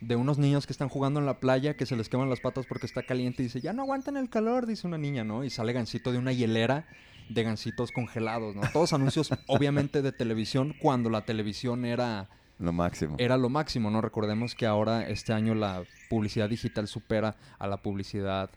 de 0.00 0.16
unos 0.16 0.38
niños 0.38 0.66
que 0.66 0.72
están 0.72 0.88
jugando 0.88 1.20
en 1.20 1.26
la 1.26 1.38
playa, 1.38 1.76
que 1.76 1.86
se 1.86 1.94
les 1.94 2.08
queman 2.08 2.28
las 2.28 2.40
patas 2.40 2.66
porque 2.66 2.86
está 2.86 3.04
caliente 3.04 3.44
y 3.44 3.46
dice, 3.46 3.60
ya 3.60 3.72
no 3.72 3.82
aguantan 3.82 4.16
el 4.16 4.28
calor, 4.28 4.66
dice 4.66 4.88
una 4.88 4.98
niña, 4.98 5.22
¿no? 5.22 5.44
Y 5.44 5.50
sale 5.50 5.72
Gansito 5.72 6.10
de 6.10 6.18
una 6.18 6.32
hielera 6.32 6.88
de 7.28 7.44
gansitos 7.44 7.92
congelados, 7.92 8.56
¿no? 8.56 8.62
Todos 8.72 8.92
anuncios, 8.92 9.30
obviamente, 9.46 10.02
de 10.02 10.10
televisión, 10.10 10.74
cuando 10.80 11.10
la 11.10 11.24
televisión 11.24 11.84
era... 11.84 12.28
Lo 12.58 12.72
máximo. 12.72 13.14
Era 13.20 13.36
lo 13.36 13.48
máximo, 13.50 13.92
¿no? 13.92 14.00
Recordemos 14.00 14.56
que 14.56 14.66
ahora, 14.66 15.08
este 15.08 15.32
año, 15.32 15.54
la 15.54 15.84
publicidad 16.10 16.48
digital 16.48 16.88
supera 16.88 17.36
a 17.60 17.68
la 17.68 17.76
publicidad 17.76 18.50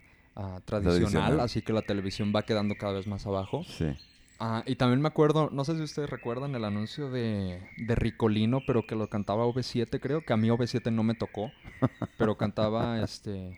tradicional, 0.66 1.40
así 1.40 1.62
que 1.62 1.74
la 1.74 1.82
televisión 1.82 2.32
va 2.36 2.44
quedando 2.44 2.76
cada 2.76 2.94
vez 2.94 3.08
más 3.08 3.26
abajo. 3.26 3.64
Sí. 3.64 3.96
Ah, 4.40 4.64
y 4.68 4.76
también 4.76 5.02
me 5.02 5.08
acuerdo, 5.08 5.50
no 5.52 5.66
sé 5.66 5.76
si 5.76 5.82
ustedes 5.82 6.10
recuerdan 6.10 6.54
el 6.54 6.64
anuncio 6.64 7.10
de, 7.10 7.60
de 7.78 7.96
Ricolino, 7.96 8.60
pero 8.68 8.86
que 8.86 8.96
lo 8.96 9.10
cantaba 9.10 9.46
OV7, 9.46 10.00
creo, 10.00 10.22
que 10.22 10.34
a 10.34 10.38
mí 10.38 10.48
OV7 10.50 10.92
no 10.92 11.04
me 11.04 11.16
tocó, 11.16 11.52
pero 12.18 12.38
cantaba 12.38 13.02
este 13.02 13.58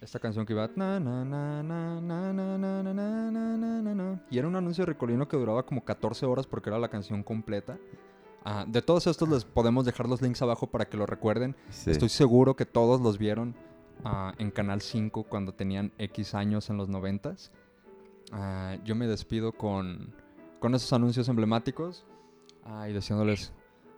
esta 0.00 0.18
canción 0.18 0.46
que 0.46 0.54
iba 0.54 0.64
y 4.30 4.38
era 4.38 4.48
un 4.48 4.56
anuncio 4.56 4.86
de 4.86 4.92
Ricolino 4.92 5.28
que 5.28 5.36
duraba 5.36 5.66
como 5.66 5.84
14 5.84 6.24
horas 6.24 6.46
porque 6.46 6.70
era 6.70 6.78
la 6.78 6.88
canción 6.88 7.22
completa. 7.22 7.78
de 8.66 8.80
todos 8.80 9.06
estos 9.06 9.28
les 9.28 9.44
podemos 9.44 9.84
dejar 9.84 10.08
los 10.08 10.22
links 10.22 10.40
abajo 10.40 10.68
para 10.68 10.86
que 10.86 10.96
lo 10.96 11.04
recuerden. 11.04 11.54
Estoy 11.86 12.08
seguro 12.08 12.56
que 12.56 12.64
todos 12.64 13.02
los 13.02 13.18
vieron 13.18 13.54
en 14.38 14.50
Canal 14.50 14.80
5 14.80 15.24
cuando 15.24 15.52
tenían 15.52 15.92
X 15.98 16.34
años 16.34 16.70
en 16.70 16.76
los 16.76 16.88
90 16.88 17.34
ah, 18.32 18.76
yo 18.84 18.94
me 18.94 19.06
despido 19.06 19.52
con, 19.52 20.14
con 20.58 20.74
esos 20.74 20.92
anuncios 20.92 21.28
emblemáticos. 21.28 22.04
Ah, 22.64 22.88
y 22.88 22.92
deseándoles 22.92 23.52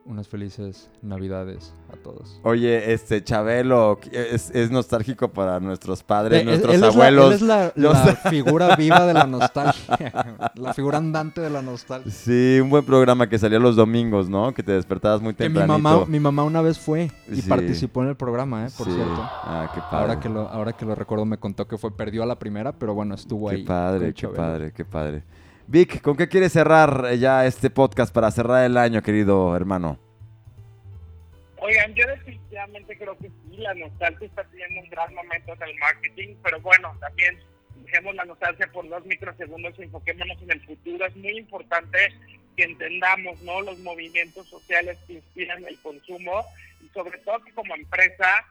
unas 0.07 0.29
felices 0.29 0.91
navidades 1.03 1.75
a 1.93 1.97
todos. 1.97 2.39
Oye, 2.43 2.93
este 2.93 3.25
Chabelo 3.25 3.99
es, 4.13 4.71
nostálgico 4.71 5.29
para 5.29 5.61
nuestros 5.61 6.03
padres, 6.03 6.43
eh, 6.43 6.45
nuestros 6.45 6.83
abuelos. 6.83 7.35
Es 7.35 7.43
la, 7.43 7.67
él 7.67 7.73
es 7.77 7.83
la, 7.83 8.17
figura 8.31 8.77
viva 8.77 9.07
de 9.07 9.15
la 9.15 9.27
nostalgia, 9.27 10.53
la 10.55 10.75
figura 10.75 10.99
andante 10.99 11.41
de 11.41 11.51
la 11.51 11.63
nostalgia. 11.63 12.11
Sí, 12.11 12.59
un 12.61 12.71
buen 12.71 12.85
programa 12.85 13.29
que 13.29 13.39
salía 13.39 13.59
los 13.59 13.77
domingos, 13.77 14.29
¿no? 14.29 14.53
Que 14.53 14.63
te 14.63 14.73
despertabas 14.73 15.23
muy 15.23 15.35
temprano. 15.35 15.75
Mi 15.75 15.83
mamá, 15.83 16.05
mi 16.07 16.21
mamá 16.21 16.43
una 16.45 16.61
vez 16.61 16.79
fue 16.79 17.11
y 17.31 17.43
participó 17.43 18.03
en 18.03 18.11
el 18.11 18.17
programa, 18.17 18.67
¿eh? 18.67 18.71
Por 18.77 18.87
cierto. 18.87 19.17
Ah, 19.19 19.71
qué 19.75 19.81
padre. 19.81 19.97
Ahora 19.97 20.21
que, 20.21 20.29
lo, 20.29 20.49
ahora 20.49 20.73
que 20.73 20.85
lo 20.85 20.95
recuerdo 20.95 21.25
me 21.25 21.39
contó 21.39 21.67
que 21.67 21.79
fue, 21.79 21.97
perdió 21.97 22.23
a 22.23 22.27
la 22.27 22.39
primera, 22.39 22.73
pero 22.73 22.95
bueno, 22.95 23.15
estuvo 23.15 23.49
ahí. 23.49 23.63
Qué 23.63 23.69
padre, 23.69 24.15
qué 24.15 24.29
padre, 24.29 24.73
qué 24.73 24.85
padre. 24.85 25.23
Vic, 25.67 26.03
¿con 26.03 26.17
qué 26.17 26.29
quieres 26.29 26.53
cerrar 26.53 27.07
eh, 27.11 27.19
ya 27.19 27.47
este 27.47 27.71
podcast 27.71 28.13
para 28.13 28.31
cerrar 28.31 28.65
el 28.65 28.77
año, 28.77 29.03
querido 29.03 29.57
hermano? 29.57 29.99
Oigan, 31.57 31.95
yo 31.95 32.07
definitivamente 32.07 32.99
creo 32.99 33.17
que 33.17 33.29
sí, 33.29 33.57
la 33.57 33.73
nostalgia 33.73 34.27
está 34.27 34.45
teniendo 34.45 34.83
un 34.83 34.91
gran 34.91 35.15
momento 35.15 35.55
en 35.55 35.63
el 35.63 35.75
marketing, 35.79 36.37
pero 36.43 36.61
bueno, 36.61 36.95
también 37.01 37.39
dejemos 37.83 38.15
la 38.15 38.27
nostalgia 38.27 38.71
por 38.71 38.87
dos 38.87 39.07
microsegundos 39.07 39.73
y 39.79 39.85
enfoquémonos 39.85 40.43
en 40.43 40.51
el 40.51 40.61
futuro. 40.67 41.07
Es 41.07 41.17
muy 41.17 41.39
importante 41.39 41.99
que 42.57 42.65
entendamos 42.65 43.41
¿no? 43.41 43.63
los 43.63 43.79
movimientos 43.79 44.47
sociales 44.47 44.99
que 45.07 45.15
inspiran 45.15 45.65
el 45.65 45.79
consumo 45.81 46.45
y 46.85 46.89
sobre 46.89 47.19
todo 47.19 47.43
que 47.43 47.53
como 47.53 47.75
empresa 47.75 48.45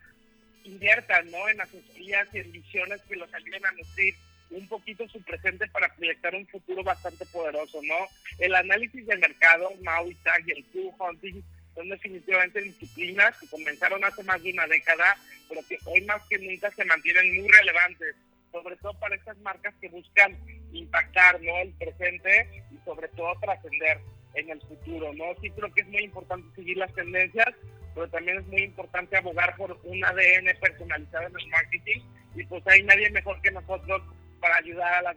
inviertan 0.64 1.30
¿no? 1.30 1.48
en 1.48 1.62
asesorías 1.62 2.28
y 2.34 2.40
en 2.40 2.52
visiones 2.52 3.02
que 3.08 3.18
los 3.18 3.32
ayuden 3.32 3.66
a 3.66 3.72
nutrir 3.72 4.16
un 4.54 4.68
poquito 4.68 5.08
su 5.10 5.22
presente 5.24 5.68
para 5.68 5.94
proyectar 5.96 6.34
un 6.36 6.48
futuro 6.48 6.84
bastante 6.84 7.26
poderoso, 7.26 7.82
¿no? 7.84 7.96
El 8.40 8.56
análisis 8.56 9.06
de 9.06 9.18
mercado, 9.18 9.70
Mau 9.82 10.10
y 10.10 10.16
Tag 10.16 10.48
y 10.48 10.52
el 10.52 10.64
Q 10.66 10.96
Hunting 11.00 11.42
son 11.76 11.90
definitivamente 11.90 12.62
disciplinas 12.62 13.38
que 13.40 13.48
comenzaron 13.48 14.04
hace 14.06 14.24
más 14.24 14.42
de 14.44 14.52
una 14.52 14.68
década, 14.68 15.18
pero 15.50 15.62
que 15.68 15.78
hoy 15.86 16.02
más 16.02 16.22
que 16.30 16.38
nunca 16.38 16.72
se 16.72 16.86
mantienen 16.86 17.36
muy 17.36 17.50
relevantes, 17.50 18.16
sobre 18.52 18.76
todo 18.78 18.94
para 19.00 19.16
estas 19.16 19.38
marcas 19.40 19.74
que 19.82 19.90
buscan 19.90 20.38
impactar 20.72 21.42
¿no? 21.42 21.58
el 21.60 21.72
presente 21.74 22.64
y 22.72 22.78
sobre 22.86 23.08
todo 23.10 23.34
trascender 23.42 24.00
en 24.36 24.50
el 24.52 24.62
futuro. 24.62 25.14
¿no? 25.14 25.26
Sí 25.42 25.50
creo 25.50 25.74
que 25.74 25.82
es 25.82 25.88
muy 25.88 26.04
importante 26.04 26.56
seguir 26.56 26.78
las 26.78 26.94
tendencias, 26.94 27.50
pero 27.96 28.08
también 28.10 28.40
es 28.40 28.48
muy 28.48 28.64
importante 28.64 29.18
abogar 29.18 29.56
por 29.56 29.80
un 29.84 30.06
ADN 30.06 30.56
personalizado 30.60 31.28
en 31.28 31.40
el 31.40 31.48
marketing 31.48 32.02
y 32.36 32.44
pues 32.46 32.66
hay 32.68 32.84
nadie 32.84 33.10
mejor 33.12 33.40
que 33.42 33.52
nosotros 33.52 34.02
para 34.44 34.58
ayudar 34.58 34.94
a 34.94 35.02
las. 35.02 35.16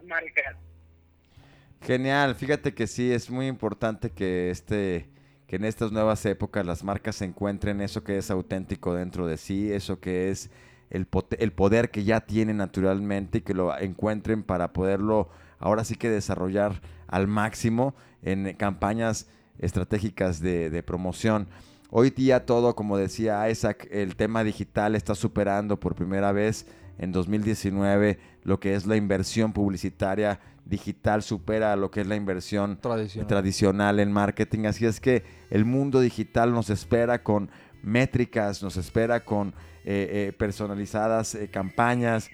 Genial, 1.83 2.37
fíjate 2.37 2.75
que 2.75 2.87
sí, 2.87 3.13
es 3.13 3.29
muy 3.29 3.49
importante 3.49 4.11
que 4.11 4.51
este, 4.51 5.11
que 5.49 5.57
en 5.57 5.65
estas 5.65 5.91
nuevas 5.91 6.25
épocas 6.27 6.65
las 6.65 6.85
marcas 6.85 7.21
encuentren 7.23 7.81
eso 7.81 8.05
que 8.05 8.19
es 8.19 8.31
auténtico 8.31 8.95
dentro 8.95 9.27
de 9.27 9.37
sí, 9.37 9.73
eso 9.73 9.99
que 9.99 10.31
es 10.31 10.51
el, 10.91 11.09
el 11.39 11.53
poder 11.53 11.91
que 11.91 12.05
ya 12.05 12.21
tienen 12.21 12.59
naturalmente 12.59 13.39
y 13.39 13.41
que 13.41 13.53
lo 13.53 13.77
encuentren 13.77 14.45
para 14.45 14.73
poderlo 14.73 15.29
ahora 15.59 15.83
sí 15.83 15.97
que 15.97 16.09
desarrollar 16.09 16.81
al 17.09 17.27
máximo 17.27 17.97
en 18.23 18.55
campañas 18.55 19.29
estratégicas 19.59 20.41
de 20.41 20.83
promoción. 20.85 21.49
Hoy 21.91 22.11
día 22.11 22.47
todo, 22.47 22.77
como 22.77 22.97
decía 22.97 23.49
Isaac, 23.51 23.89
el 23.91 24.17
tema 24.17 24.45
digital 24.45 24.95
está 24.95 25.15
superando 25.15 25.81
por 25.81 25.95
primera 25.95 26.31
vez 26.33 26.67
en 26.99 27.13
2019 27.13 28.19
lo 28.45 28.61
que 28.61 28.75
es 28.75 28.87
la 28.87 28.97
inversión 28.97 29.53
publicitaria 29.53 30.41
digital 30.65 31.23
supera 31.23 31.77
lo 31.77 31.91
que 31.91 32.01
es 32.01 32.07
la 32.07 32.17
inversión 32.17 32.79
tradicional. 32.81 34.01
en 34.01 34.13
marketing. 34.13 34.67
Así 34.67 34.85
es 34.85 35.01
que 35.01 35.25
el 35.51 35.65
mundo 35.65 36.01
digital 36.01 36.53
nos 36.53 36.71
espera 36.71 37.23
con 37.23 37.51
métricas, 37.83 38.63
nos 38.63 38.77
espera 38.77 39.25
con 39.25 39.55
eh, 39.85 40.29
eh, 40.29 40.33
personalizadas 40.37 41.35
eh, 41.37 41.49
campañas, 41.49 42.29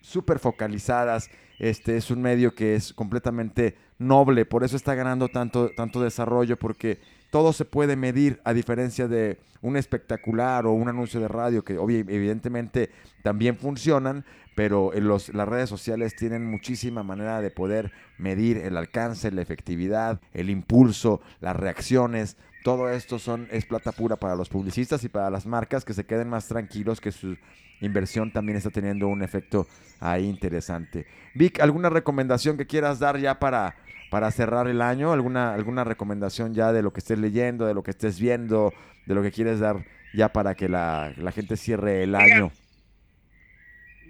súper 0.00 0.38
focalizadas. 0.38 1.28
Este 1.58 1.96
es 1.96 2.10
un 2.10 2.22
medio 2.22 2.54
que 2.54 2.76
es 2.76 2.92
completamente 2.92 3.76
noble, 3.98 4.44
por 4.44 4.62
eso 4.62 4.76
está 4.76 4.94
ganando 4.94 5.28
tanto, 5.28 5.70
tanto 5.74 6.00
desarrollo, 6.00 6.56
porque 6.58 7.00
todo 7.36 7.52
se 7.52 7.66
puede 7.66 7.96
medir 7.96 8.40
a 8.44 8.54
diferencia 8.54 9.08
de 9.08 9.38
un 9.60 9.76
espectacular 9.76 10.64
o 10.64 10.72
un 10.72 10.88
anuncio 10.88 11.20
de 11.20 11.28
radio 11.28 11.62
que 11.62 11.74
evidentemente 11.74 12.88
también 13.22 13.58
funcionan, 13.58 14.24
pero 14.54 14.90
las 14.94 15.46
redes 15.46 15.68
sociales 15.68 16.16
tienen 16.16 16.50
muchísima 16.50 17.02
manera 17.02 17.42
de 17.42 17.50
poder 17.50 17.92
medir 18.16 18.56
el 18.56 18.78
alcance, 18.78 19.30
la 19.30 19.42
efectividad, 19.42 20.18
el 20.32 20.48
impulso, 20.48 21.20
las 21.40 21.54
reacciones, 21.54 22.38
todo 22.66 22.90
esto 22.90 23.20
son, 23.20 23.46
es 23.52 23.64
plata 23.64 23.92
pura 23.92 24.16
para 24.16 24.34
los 24.34 24.48
publicistas 24.48 25.04
y 25.04 25.08
para 25.08 25.30
las 25.30 25.46
marcas 25.46 25.84
que 25.84 25.94
se 25.94 26.04
queden 26.04 26.28
más 26.28 26.48
tranquilos 26.48 27.00
que 27.00 27.12
su 27.12 27.38
inversión 27.80 28.32
también 28.32 28.58
está 28.58 28.70
teniendo 28.70 29.06
un 29.06 29.22
efecto 29.22 29.68
ahí 30.00 30.24
interesante. 30.24 31.06
Vic, 31.32 31.60
¿alguna 31.60 31.90
recomendación 31.90 32.56
que 32.56 32.66
quieras 32.66 32.98
dar 32.98 33.18
ya 33.18 33.38
para, 33.38 33.76
para 34.10 34.32
cerrar 34.32 34.66
el 34.66 34.82
año? 34.82 35.12
¿Alguna, 35.12 35.54
¿Alguna 35.54 35.84
recomendación 35.84 36.54
ya 36.54 36.72
de 36.72 36.82
lo 36.82 36.92
que 36.92 36.98
estés 36.98 37.20
leyendo, 37.20 37.66
de 37.66 37.74
lo 37.74 37.84
que 37.84 37.92
estés 37.92 38.18
viendo, 38.18 38.74
de 39.06 39.14
lo 39.14 39.22
que 39.22 39.30
quieres 39.30 39.60
dar 39.60 39.84
ya 40.12 40.32
para 40.32 40.56
que 40.56 40.68
la, 40.68 41.14
la 41.18 41.30
gente 41.30 41.56
cierre 41.56 42.02
el 42.02 42.16
año? 42.16 42.50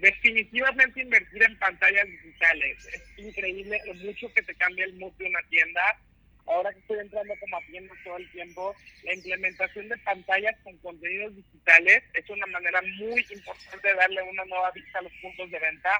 Definitivamente 0.01 1.03
invertir 1.03 1.43
en 1.43 1.59
pantallas 1.59 2.07
digitales. 2.07 2.89
Es 2.91 3.23
increíble 3.23 3.79
lo 3.85 3.93
mucho 3.93 4.33
que 4.33 4.41
te 4.41 4.55
cambia 4.55 4.85
el 4.85 4.95
mood 4.95 5.13
de 5.19 5.27
una 5.27 5.43
tienda 5.47 5.99
ahora 6.47 6.71
que 6.73 6.79
estoy 6.79 6.99
entrando 6.99 7.33
como 7.39 7.57
a 7.57 7.61
tiendas 7.61 7.97
todo 8.03 8.17
el 8.17 8.31
tiempo, 8.31 8.75
la 9.03 9.13
implementación 9.13 9.89
de 9.89 9.97
pantallas 9.97 10.55
con 10.63 10.77
contenidos 10.77 11.35
digitales 11.35 12.03
es 12.13 12.29
una 12.29 12.45
manera 12.47 12.81
muy 12.81 13.25
importante 13.29 13.87
de 13.87 13.95
darle 13.95 14.21
una 14.23 14.45
nueva 14.45 14.71
vista 14.71 14.99
a 14.99 15.01
los 15.01 15.11
puntos 15.21 15.51
de 15.51 15.59
venta. 15.59 15.91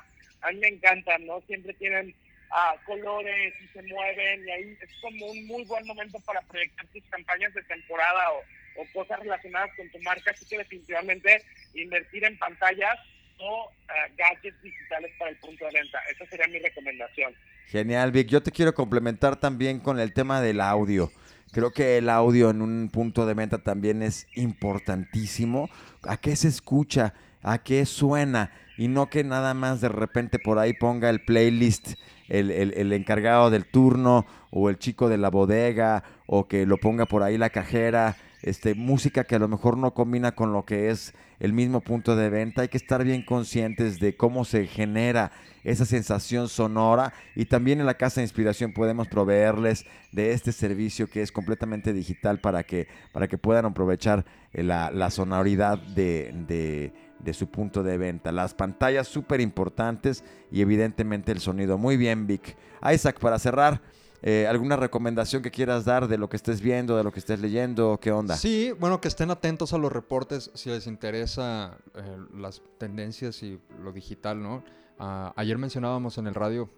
A 0.41 0.51
mí 0.51 0.59
me 0.59 0.67
encantan, 0.69 1.25
¿no? 1.25 1.41
Siempre 1.41 1.73
tienen 1.73 2.15
ah, 2.51 2.75
colores 2.85 3.53
y 3.61 3.67
se 3.67 3.81
mueven 3.83 4.47
y 4.47 4.51
ahí 4.51 4.77
es 4.81 4.89
como 5.01 5.25
un 5.27 5.47
muy 5.47 5.63
buen 5.65 5.85
momento 5.85 6.19
para 6.21 6.41
proyectar 6.41 6.85
tus 6.87 7.03
campañas 7.09 7.53
de 7.53 7.63
temporada 7.63 8.31
o, 8.33 8.81
o 8.81 8.85
cosas 8.93 9.19
relacionadas 9.19 9.75
con 9.75 9.89
tu 9.91 9.99
marca. 9.99 10.31
Así 10.31 10.45
que 10.45 10.59
definitivamente 10.59 11.43
invertir 11.73 12.23
en 12.23 12.37
pantallas 12.37 12.97
o 13.39 13.65
uh, 13.65 14.15
gadgets 14.17 14.61
digitales 14.61 15.11
para 15.17 15.31
el 15.31 15.37
punto 15.37 15.65
de 15.65 15.71
venta. 15.71 15.99
Esa 16.11 16.25
sería 16.29 16.47
mi 16.47 16.59
recomendación. 16.59 17.33
Genial, 17.67 18.11
Vic. 18.11 18.27
Yo 18.27 18.41
te 18.41 18.51
quiero 18.51 18.73
complementar 18.73 19.35
también 19.39 19.79
con 19.79 19.99
el 19.99 20.13
tema 20.13 20.41
del 20.41 20.61
audio. 20.61 21.11
Creo 21.51 21.71
que 21.71 21.97
el 21.97 22.09
audio 22.09 22.49
en 22.49 22.61
un 22.61 22.89
punto 22.89 23.25
de 23.25 23.33
venta 23.33 23.59
también 23.59 24.03
es 24.03 24.27
importantísimo. 24.35 25.69
¿A 26.03 26.17
qué 26.17 26.35
se 26.35 26.47
escucha? 26.47 27.13
¿A 27.41 27.59
qué 27.59 27.85
suena? 27.85 28.51
Y 28.77 28.89
no 28.89 29.09
que 29.09 29.23
nada 29.23 29.53
más 29.53 29.81
de 29.81 29.89
repente 29.89 30.39
por 30.39 30.59
ahí 30.59 30.73
ponga 30.73 31.09
el 31.09 31.23
playlist 31.23 31.95
el, 32.27 32.51
el, 32.51 32.73
el, 32.73 32.93
encargado 32.93 33.49
del 33.49 33.65
turno 33.65 34.25
o 34.51 34.69
el 34.69 34.77
chico 34.77 35.07
de 35.09 35.17
la 35.17 35.29
bodega 35.29 36.03
o 36.25 36.47
que 36.47 36.65
lo 36.65 36.77
ponga 36.77 37.05
por 37.05 37.23
ahí 37.23 37.37
la 37.37 37.49
cajera 37.49 38.17
este, 38.41 38.75
música 38.75 39.23
que 39.23 39.35
a 39.35 39.39
lo 39.39 39.47
mejor 39.47 39.77
no 39.77 39.93
combina 39.93 40.33
con 40.33 40.53
lo 40.53 40.65
que 40.65 40.89
es 40.89 41.13
el 41.39 41.53
mismo 41.53 41.81
punto 41.81 42.15
de 42.15 42.29
venta. 42.29 42.61
Hay 42.61 42.67
que 42.67 42.77
estar 42.77 43.03
bien 43.03 43.23
conscientes 43.23 43.99
de 43.99 44.15
cómo 44.15 44.45
se 44.45 44.67
genera 44.67 45.31
esa 45.63 45.85
sensación 45.85 46.47
sonora 46.47 47.13
y 47.35 47.45
también 47.45 47.79
en 47.79 47.85
la 47.85 47.95
Casa 47.95 48.21
de 48.21 48.25
Inspiración 48.25 48.71
podemos 48.71 49.07
proveerles 49.07 49.85
de 50.13 50.31
este 50.31 50.51
servicio 50.53 51.09
que 51.09 51.21
es 51.21 51.31
completamente 51.31 51.91
digital 51.91 52.39
para 52.39 52.63
que, 52.63 52.87
para 53.11 53.27
que 53.27 53.37
puedan 53.37 53.65
aprovechar 53.65 54.25
eh, 54.53 54.63
la, 54.63 54.91
la 54.91 55.11
sonoridad 55.11 55.77
de, 55.77 56.33
de, 56.47 56.93
de, 57.19 57.33
su 57.33 57.47
punto 57.47 57.83
de 57.83 57.97
venta. 57.97 58.31
Las 58.31 58.53
pantallas 58.53 59.07
súper 59.07 59.41
importantes 59.41 60.23
y 60.51 60.61
evidentemente 60.61 61.33
el 61.33 61.39
sonido. 61.39 61.77
Muy 61.77 61.97
bien, 61.97 62.27
Vic. 62.27 62.55
Isaac, 62.89 63.19
para 63.19 63.37
cerrar. 63.37 63.81
Eh, 64.23 64.47
¿Alguna 64.47 64.75
recomendación 64.75 65.43
que 65.43 65.51
quieras 65.51 65.85
dar 65.85 66.07
de 66.07 66.17
lo 66.17 66.27
que 66.27 66.37
estés 66.37 66.61
viendo, 66.61 66.97
de 66.97 67.03
lo 67.03 67.11
que 67.11 67.19
estés 67.19 67.39
leyendo? 67.39 67.99
¿Qué 68.01 68.11
onda? 68.11 68.35
Sí, 68.35 68.71
bueno, 68.79 68.99
que 68.99 69.07
estén 69.07 69.29
atentos 69.29 69.73
a 69.73 69.77
los 69.77 69.91
reportes 69.91 70.49
si 70.55 70.69
les 70.69 70.87
interesa 70.87 71.77
eh, 71.93 72.17
las 72.35 72.61
tendencias 72.77 73.43
y 73.43 73.59
lo 73.83 73.91
digital, 73.91 74.41
¿no? 74.41 74.63
Uh, 74.99 75.31
ayer 75.35 75.57
mencionábamos 75.59 76.17
en 76.17 76.25
el 76.25 76.33
radio, 76.33 76.69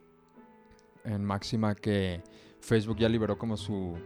en 1.06 1.24
Máxima, 1.24 1.74
que 1.76 2.22
Facebook 2.60 2.98
ya 2.98 3.08
liberó 3.08 3.38
como 3.38 3.56
su 3.56 3.98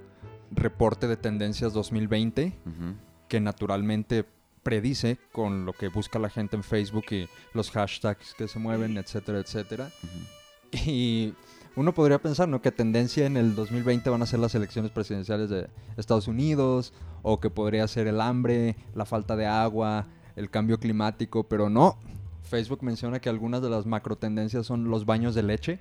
reporte 0.51 1.07
de 1.07 1.17
tendencias 1.17 1.73
2020, 1.73 2.59
uh 2.65 2.69
-huh. 2.69 2.95
que 3.27 3.39
naturalmente 3.39 4.23
predice 4.61 5.17
con 5.31 5.65
lo 5.65 5.73
que 5.73 5.87
busca 5.87 6.19
la 6.19 6.29
gente 6.29 6.55
en 6.55 6.63
Facebook 6.63 7.05
y 7.09 7.27
los 7.53 7.71
hashtags 7.71 8.35
que 8.35 8.47
se 8.47 8.59
mueven, 8.59 8.97
etcétera, 8.97 9.39
etcétera. 9.39 9.89
Uh 10.03 10.07
-huh. 10.07 10.43
Y 10.85 11.35
uno 11.75 11.93
podría 11.93 12.19
pensar 12.19 12.47
¿no? 12.47 12.61
que 12.61 12.71
tendencia 12.71 13.25
en 13.25 13.37
el 13.37 13.55
2020 13.55 14.09
van 14.09 14.21
a 14.21 14.25
ser 14.25 14.39
las 14.39 14.53
elecciones 14.55 14.91
presidenciales 14.91 15.49
de 15.49 15.67
Estados 15.97 16.27
Unidos, 16.27 16.93
o 17.21 17.39
que 17.39 17.49
podría 17.49 17.87
ser 17.87 18.07
el 18.07 18.21
hambre, 18.21 18.75
la 18.93 19.05
falta 19.05 19.35
de 19.35 19.47
agua, 19.47 20.05
el 20.35 20.49
cambio 20.49 20.79
climático, 20.79 21.43
pero 21.43 21.69
no. 21.69 21.97
Facebook 22.43 22.83
menciona 22.83 23.19
que 23.19 23.29
algunas 23.29 23.61
de 23.61 23.69
las 23.69 23.85
macro 23.85 24.15
tendencias 24.17 24.65
son 24.65 24.89
los 24.89 25.05
baños 25.05 25.33
de 25.33 25.43
leche. 25.43 25.79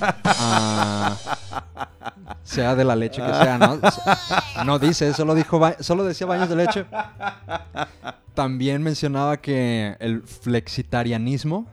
uh, 0.00 1.14
sea 2.42 2.74
de 2.74 2.84
la 2.84 2.96
leche 2.96 3.22
que 3.22 3.32
sea, 3.32 3.58
¿no? 3.58 3.78
No 4.66 4.78
dice, 4.78 5.14
solo 5.14 5.34
dijo, 5.34 5.60
solo 5.80 6.04
decía 6.04 6.26
baños 6.26 6.48
de 6.48 6.56
leche. 6.56 6.86
También 8.34 8.82
mencionaba 8.82 9.38
que 9.38 9.96
el 10.00 10.22
flexitarianismo, 10.22 11.66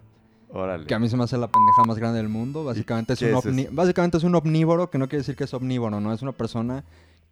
Órale. 0.50 0.86
Que 0.86 0.94
a 0.94 1.00
mí 1.00 1.10
se 1.10 1.18
me 1.18 1.24
hace 1.24 1.38
la 1.38 1.48
pendeja 1.48 1.84
más 1.86 1.98
grande 1.98 2.18
del 2.18 2.30
mundo. 2.30 2.64
Básicamente 2.64 3.14
es, 3.14 3.22
un 3.22 3.60
es 3.60 3.74
básicamente 3.74 4.18
es 4.18 4.24
un 4.24 4.36
omnívoro, 4.36 4.90
que 4.90 4.98
no 4.98 5.08
quiere 5.08 5.20
decir 5.20 5.36
que 5.36 5.44
es 5.44 5.54
omnívoro, 5.54 6.00
¿no? 6.00 6.14
Es 6.14 6.22
una 6.22 6.32
persona 6.32 6.84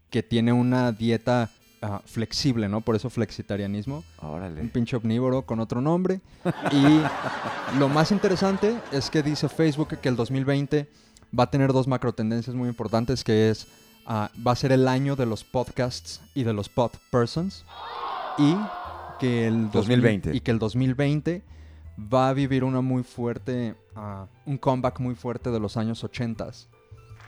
que 0.10 0.22
tiene 0.22 0.52
una 0.52 0.92
dieta 0.92 1.50
uh, 1.82 2.00
flexible, 2.06 2.68
¿no? 2.68 2.82
Por 2.82 2.96
eso 2.96 3.10
flexitarianismo. 3.10 4.04
Órale. 4.22 4.62
Un 4.62 4.70
pinche 4.70 4.98
omnívoro 4.98 5.44
con 5.44 5.60
otro 5.60 5.82
nombre. 5.82 6.22
y 6.72 7.02
lo 7.80 7.90
más 7.90 8.12
interesante 8.12 8.78
es 8.92 9.10
que 9.10 9.24
dice 9.24 9.48
Facebook 9.50 9.98
que 10.00 10.10
el 10.10 10.16
2020 10.16 10.90
va 11.38 11.46
a 11.46 11.52
tener 11.52 11.72
dos 11.72 11.88
macro 11.88 12.14
tendencias 12.14 12.56
muy 12.56 12.68
importantes, 12.68 13.24
que 13.24 13.50
es 13.50 13.68
uh, 14.08 14.28
va 14.46 14.52
a 14.52 14.56
ser 14.56 14.72
el 14.72 14.88
año 14.88 15.16
de 15.16 15.26
los 15.26 15.44
podcasts 15.44 16.22
y 16.34 16.44
de 16.44 16.54
los 16.54 16.70
pod 16.70 16.92
persons. 17.12 17.66
Y 18.38 18.56
que 19.20 19.48
el 19.48 19.72
2020 19.72 20.36
y 20.36 20.42
que 20.42 20.52
el 20.52 20.60
2020 20.60 21.42
va 21.98 22.30
a 22.30 22.34
vivir 22.34 22.64
una 22.64 22.82
muy 22.82 23.04
fuerte, 23.04 23.76
uh, 23.96 24.28
un 24.50 24.58
comeback 24.58 25.00
muy 25.00 25.16
fuerte 25.16 25.52
de 25.52 25.60
los 25.60 25.78
años 25.78 26.04
80. 26.04 26.52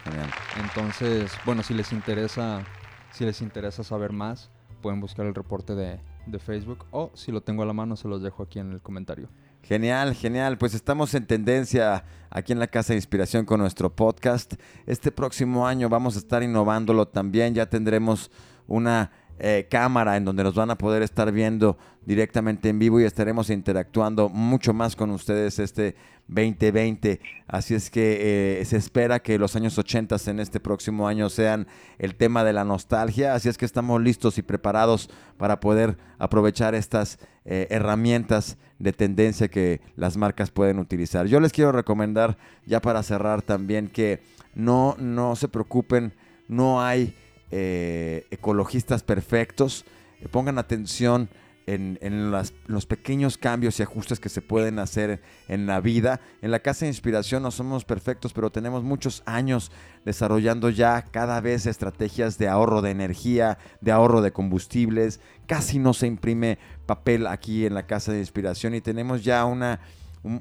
Genial. 0.04 0.30
Entonces, 0.62 1.32
bueno, 1.46 1.64
si 1.64 1.74
les 1.74 1.92
interesa, 1.92 2.64
si 3.12 3.26
les 3.26 3.42
interesa 3.42 3.84
saber 3.84 4.12
más, 4.12 4.50
pueden 4.82 5.02
buscar 5.02 5.26
el 5.26 5.36
reporte 5.36 5.76
de, 5.76 6.00
de 6.28 6.40
Facebook 6.40 6.86
o 6.92 7.12
si 7.16 7.32
lo 7.32 7.42
tengo 7.42 7.64
a 7.64 7.66
la 7.66 7.74
mano 7.74 7.96
se 7.96 8.08
los 8.08 8.22
dejo 8.22 8.44
aquí 8.44 8.60
en 8.60 8.72
el 8.72 8.82
comentario. 8.82 9.30
Genial, 9.64 10.14
genial. 10.14 10.58
Pues 10.58 10.74
estamos 10.74 11.14
en 11.14 11.26
tendencia 11.26 12.06
aquí 12.30 12.54
en 12.54 12.60
la 12.60 12.68
Casa 12.68 12.94
de 12.94 12.98
Inspiración 12.98 13.46
con 13.46 13.60
nuestro 13.60 13.94
podcast. 13.94 14.54
Este 14.86 15.12
próximo 15.12 15.68
año 15.68 15.90
vamos 15.90 16.16
a 16.16 16.20
estar 16.20 16.44
innovándolo 16.44 17.08
también. 17.08 17.54
Ya 17.54 17.66
tendremos 17.66 18.32
una 18.68 19.12
eh, 19.40 19.68
cámara 19.70 20.18
en 20.18 20.26
donde 20.26 20.44
nos 20.44 20.56
van 20.56 20.72
a 20.72 20.78
poder 20.78 21.04
estar 21.04 21.32
viendo 21.32 21.78
directamente 22.06 22.70
en 22.70 22.80
vivo 22.80 23.00
y 23.00 23.04
estaremos 23.04 23.50
interactuando 23.50 24.30
mucho 24.30 24.74
más 24.74 24.96
con 24.96 25.12
ustedes 25.12 25.60
este 25.60 25.96
2020. 26.28 27.20
Así 27.48 27.76
es 27.76 27.90
que 27.90 28.60
eh, 28.62 28.66
se 28.66 28.78
espera 28.78 29.20
que 29.20 29.38
los 29.38 29.56
años 29.56 29.78
80 29.78 30.16
en 30.28 30.40
este 30.40 30.60
próximo 30.60 31.08
año 31.08 31.30
sean 31.30 31.68
el 32.00 32.16
tema 32.16 32.44
de 32.44 32.54
la 32.54 32.64
nostalgia. 32.64 33.34
Así 33.34 33.50
es 33.50 33.58
que 33.58 33.66
estamos 33.66 34.02
listos 34.02 34.38
y 34.38 34.42
preparados 34.42 35.10
para 35.38 35.60
poder 35.60 35.98
aprovechar 36.18 36.76
estas 36.76 37.20
eh, 37.46 37.68
herramientas 37.70 38.58
de 38.80 38.94
tendencia 38.94 39.48
que 39.48 39.82
las 39.96 40.18
marcas 40.18 40.52
pueden 40.52 40.80
utilizar. 40.80 41.28
Yo 41.28 41.40
les 41.40 41.52
quiero 41.52 41.72
recomendar, 41.72 42.38
ya 42.66 42.82
para 42.82 43.04
cerrar 43.04 43.42
también, 43.42 43.88
que 43.88 44.22
no, 44.56 44.96
no 45.00 45.36
se 45.36 45.48
preocupen, 45.48 46.14
no 46.48 46.82
hay 46.82 47.16
eh, 47.52 48.26
ecologistas 48.32 49.04
perfectos. 49.04 49.86
Eh, 50.22 50.28
pongan 50.30 50.58
atención 50.58 51.30
en, 51.68 52.00
en, 52.02 52.32
los 52.32 52.86
pequeños 52.86 53.38
cambios 53.38 53.80
y 53.80 53.84
ajustes 53.84 54.22
que 54.22 54.30
se 54.30 54.42
pueden 54.42 54.80
hacer 54.80 55.22
en 55.50 55.68
la 55.68 55.82
vida. 55.82 56.22
En 56.42 56.52
la 56.52 56.60
Casa 56.60 56.86
de 56.86 56.92
Inspiración 56.92 57.44
no 57.44 57.52
somos 57.52 57.84
perfectos, 57.84 58.32
pero 58.32 58.50
tenemos 58.50 58.84
muchos 58.84 59.22
años 59.26 59.72
desarrollando 60.06 60.70
ya 60.70 61.02
cada 61.02 61.42
vez 61.42 61.66
estrategias 61.66 62.38
de 62.38 62.48
ahorro 62.48 62.82
de 62.82 62.92
energía, 62.92 63.58
de 63.82 63.92
ahorro 63.92 64.22
de 64.22 64.32
combustibles. 64.32 65.20
Casi 65.46 65.78
no 65.78 65.94
se 65.94 66.08
imprime 66.08 66.58
papel 66.86 67.28
aquí 67.28 67.66
en 67.66 67.74
la 67.74 67.86
Casa 67.86 68.14
de 68.14 68.20
Inspiración 68.20 68.74
y 68.74 68.82
tenemos 68.82 69.26
ya 69.26 69.44
una 69.44 69.82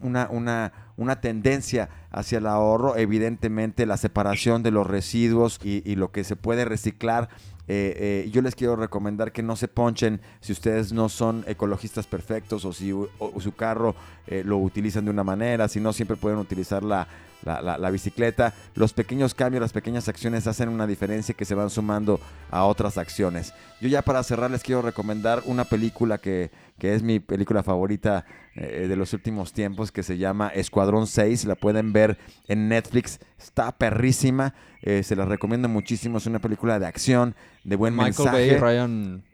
una, 0.03 0.72
una, 0.96 1.20
tendencia 1.20 1.88
hacia 2.11 2.38
el 2.38 2.46
ahorro, 2.46 2.96
evidentemente 2.96 3.87
la 3.87 3.96
separación 3.96 4.62
de 4.62 4.70
los 4.70 4.87
residuos 4.87 5.59
y, 5.62 5.94
lo 5.96 6.11
que 6.12 6.25
se 6.25 6.37
puede 6.37 6.64
reciclar. 6.64 7.29
Eh, 7.68 8.25
eh, 8.27 8.31
yo 8.31 8.42
les 8.42 8.55
quiero 8.55 8.77
recomendar 8.77 9.33
que 9.33 9.42
no 9.42 9.57
se 9.57 9.66
ponchen 9.66 10.20
si 10.40 10.53
ustedes 10.53 10.92
no 10.92 11.09
son 11.09 11.44
ecologistas 11.49 12.07
perfectos 12.07 12.64
o 12.64 12.72
si 12.72 12.90
su 12.90 13.55
carro 13.57 13.96
eh, 14.29 14.44
lo 14.44 14.59
utilizan 14.59 15.05
de 15.05 15.11
una 15.11 15.25
manera, 15.25 15.66
si 15.66 15.81
no 15.81 15.92
siempre 15.92 16.16
pueden 16.16 16.38
utilizar 16.38 16.85
la, 16.85 17.09
la, 17.42 17.90
bicicleta. 17.90 18.55
Los 18.75 18.92
pequeños 18.92 19.35
cambios, 19.35 19.61
las 19.61 19.72
pequeñas 19.72 20.09
acciones 20.09 20.46
hacen 20.46 20.68
una 20.68 20.87
diferencia 20.87 21.35
que 21.35 21.44
se 21.44 21.55
van 21.55 21.70
sumando 21.70 22.20
a 22.51 22.64
otras 22.64 22.99
acciones. 22.99 23.53
Yo 23.81 23.88
ya 23.88 24.03
para 24.03 24.22
cerrar 24.22 24.51
les 24.51 24.62
quiero 24.62 24.83
recomendar 24.83 25.42
una 25.46 25.64
película 25.64 26.18
que, 26.18 26.51
es 26.81 27.03
mi 27.03 27.21
película 27.21 27.62
favorita 27.62 28.25
eh, 28.55 28.87
de 28.89 28.97
los 28.97 29.12
últimos 29.12 29.53
tiempos, 29.53 29.93
que 29.93 30.03
se 30.03 30.19
llama 30.19 30.49
Escuadrón 30.49 31.07
6. 31.07 31.45
La 31.47 31.55
pueden 31.55 31.93
ver 31.93 32.19
en 32.49 32.69
Netflix. 32.69 33.21
Está 33.39 33.77
perrísima. 33.77 34.55
Eh, 34.83 35.03
se 35.03 35.17
la 35.17 35.25
recomiendo 35.25 35.69
muchísimo. 35.69 36.19
Es 36.19 36.27
una 36.27 36.39
película 36.39 36.79
de 36.79 36.87
acción, 36.87 37.35
de 37.65 37.77
buen 37.77 37.95
Michael 37.95 38.15
mensaje. 38.17 38.59
Ryan... 38.59 39.25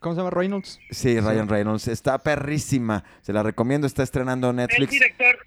¿Cómo 0.00 0.14
se 0.14 0.20
llama? 0.20 0.30
Reynolds. 0.30 0.80
Sí, 0.90 1.20
Ryan 1.20 1.48
Reynolds. 1.48 1.88
Está 1.88 2.18
perrísima. 2.18 3.04
Se 3.22 3.32
la 3.32 3.42
recomiendo. 3.42 3.86
Está 3.86 4.02
estrenando 4.02 4.52
Netflix. 4.52 4.92
El 4.92 4.98
director, 4.98 5.38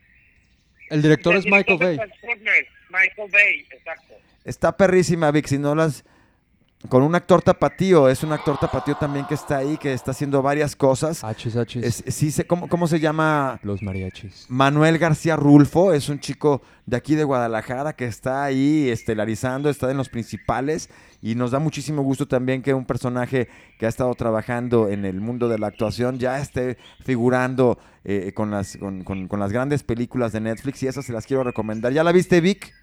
el 0.89 1.01
director 1.01 1.35
es 1.35 1.45
Michael 1.45 1.77
Bay. 1.77 1.97
Michael 2.89 3.31
Bay, 3.31 3.65
exacto. 3.69 4.13
Está 4.45 4.77
perrísima, 4.77 5.31
Vic. 5.31 5.47
Si 5.47 5.57
no 5.57 5.75
las. 5.75 6.05
Con 6.89 7.01
un 7.01 7.15
actor 7.15 7.41
tapatío, 7.41 8.09
es 8.09 8.23
un 8.23 8.33
actor 8.33 8.57
tapatío 8.57 8.95
también 8.95 9.25
que 9.25 9.35
está 9.35 9.57
ahí, 9.57 9.77
que 9.77 9.93
está 9.93 10.11
haciendo 10.11 10.41
varias 10.41 10.75
cosas. 10.75 11.23
Hachis, 11.23 11.55
hachis. 11.55 12.03
sí, 12.07 12.43
¿cómo, 12.43 12.67
¿Cómo 12.67 12.87
se 12.87 12.99
llama? 12.99 13.57
Los 13.63 13.81
mariachis. 13.81 14.45
Manuel 14.49 14.97
García 14.97 15.37
Rulfo, 15.37 15.93
es 15.93 16.09
un 16.09 16.19
chico 16.19 16.61
de 16.85 16.97
aquí 16.97 17.15
de 17.15 17.23
Guadalajara 17.23 17.93
que 17.93 18.05
está 18.05 18.43
ahí 18.43 18.89
estelarizando, 18.89 19.69
está 19.69 19.89
en 19.91 19.97
los 19.97 20.09
principales 20.09 20.89
y 21.21 21.35
nos 21.35 21.51
da 21.51 21.59
muchísimo 21.59 22.01
gusto 22.01 22.27
también 22.27 22.61
que 22.61 22.73
un 22.73 22.85
personaje 22.85 23.47
que 23.79 23.85
ha 23.85 23.89
estado 23.89 24.13
trabajando 24.13 24.89
en 24.89 25.05
el 25.05 25.21
mundo 25.21 25.47
de 25.47 25.59
la 25.59 25.67
actuación 25.67 26.19
ya 26.19 26.39
esté 26.39 26.77
figurando 27.05 27.79
eh, 28.03 28.33
con, 28.33 28.51
las, 28.51 28.75
con, 28.75 29.03
con, 29.03 29.39
las 29.39 29.53
grandes 29.53 29.83
películas 29.83 30.33
de 30.33 30.41
Netflix 30.41 30.83
y 30.83 30.87
esas 30.87 31.05
se 31.05 31.13
las 31.13 31.25
quiero 31.25 31.45
recomendar. 31.45 31.93
¿Ya 31.93 32.03
la 32.03 32.11
viste, 32.11 32.41
Vic? 32.41 32.73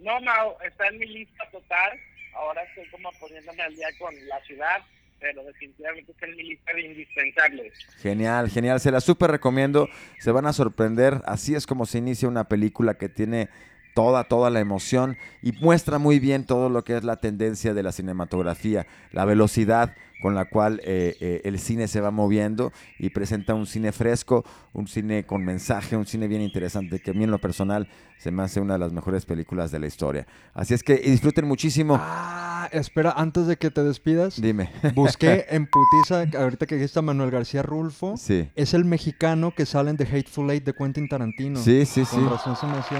No, 0.00 0.20
no, 0.20 0.32
está 0.64 0.86
en 0.86 1.00
mi 1.00 1.06
lista 1.06 1.42
total. 1.50 1.98
Ahora 2.34 2.62
estoy 2.62 2.86
como 2.90 3.10
poniéndome 3.20 3.62
al 3.62 3.74
día 3.74 3.88
con 3.98 4.14
la 4.28 4.40
ciudad 4.42 4.82
pero 5.20 5.42
definitivamente 5.42 6.12
está 6.12 6.26
en 6.26 6.36
mi 6.36 6.42
lista 6.42 6.72
de 6.74 6.82
indispensables. 6.82 7.72
Genial, 8.02 8.50
genial, 8.50 8.78
se 8.78 8.90
la 8.90 9.00
súper 9.00 9.30
recomiendo, 9.30 9.88
se 10.18 10.30
van 10.30 10.44
a 10.44 10.52
sorprender, 10.52 11.22
así 11.24 11.54
es 11.54 11.66
como 11.66 11.86
se 11.86 11.96
inicia 11.96 12.28
una 12.28 12.46
película 12.46 12.98
que 12.98 13.08
tiene 13.08 13.48
toda, 13.94 14.24
toda 14.24 14.50
la 14.50 14.60
emoción 14.60 15.16
y 15.40 15.52
muestra 15.52 15.98
muy 15.98 16.18
bien 16.18 16.44
todo 16.44 16.68
lo 16.68 16.84
que 16.84 16.96
es 16.96 17.04
la 17.04 17.20
tendencia 17.20 17.72
de 17.72 17.82
la 17.82 17.92
cinematografía, 17.92 18.86
la 19.12 19.24
velocidad 19.24 19.94
con 20.24 20.34
la 20.34 20.46
cual 20.46 20.80
eh, 20.84 21.14
eh, 21.20 21.42
el 21.44 21.58
cine 21.58 21.86
se 21.86 22.00
va 22.00 22.10
moviendo 22.10 22.72
y 22.98 23.10
presenta 23.10 23.52
un 23.52 23.66
cine 23.66 23.92
fresco, 23.92 24.42
un 24.72 24.88
cine 24.88 25.26
con 25.26 25.44
mensaje, 25.44 25.98
un 25.98 26.06
cine 26.06 26.28
bien 26.28 26.40
interesante 26.40 26.98
que 26.98 27.10
a 27.10 27.12
mí 27.12 27.24
en 27.24 27.30
lo 27.30 27.38
personal 27.38 27.88
se 28.16 28.30
me 28.30 28.42
hace 28.42 28.58
una 28.58 28.72
de 28.72 28.78
las 28.78 28.90
mejores 28.90 29.26
películas 29.26 29.70
de 29.70 29.80
la 29.80 29.86
historia. 29.86 30.26
Así 30.54 30.72
es 30.72 30.82
que 30.82 30.96
disfruten 30.96 31.46
muchísimo. 31.46 32.00
Ah, 32.00 32.70
espera, 32.72 33.12
antes 33.14 33.46
de 33.46 33.58
que 33.58 33.70
te 33.70 33.84
despidas. 33.84 34.40
Dime. 34.40 34.70
Busqué 34.94 35.44
en 35.50 35.66
putiza, 35.66 36.24
ahorita 36.38 36.64
que 36.64 36.82
está 36.82 37.02
Manuel 37.02 37.30
García 37.30 37.62
Rulfo. 37.62 38.16
Sí. 38.16 38.48
Es 38.54 38.72
el 38.72 38.86
mexicano 38.86 39.52
que 39.54 39.66
sale 39.66 39.90
en 39.90 39.98
The 39.98 40.04
Hateful 40.04 40.50
Eight 40.50 40.64
de 40.64 40.72
Quentin 40.72 41.06
Tarantino. 41.06 41.60
Sí, 41.60 41.84
sí, 41.84 42.06
sí. 42.06 42.16
Con 42.16 42.30
razón 42.30 42.56
se 42.56 42.66
me 42.66 42.78
hacía, 42.78 42.98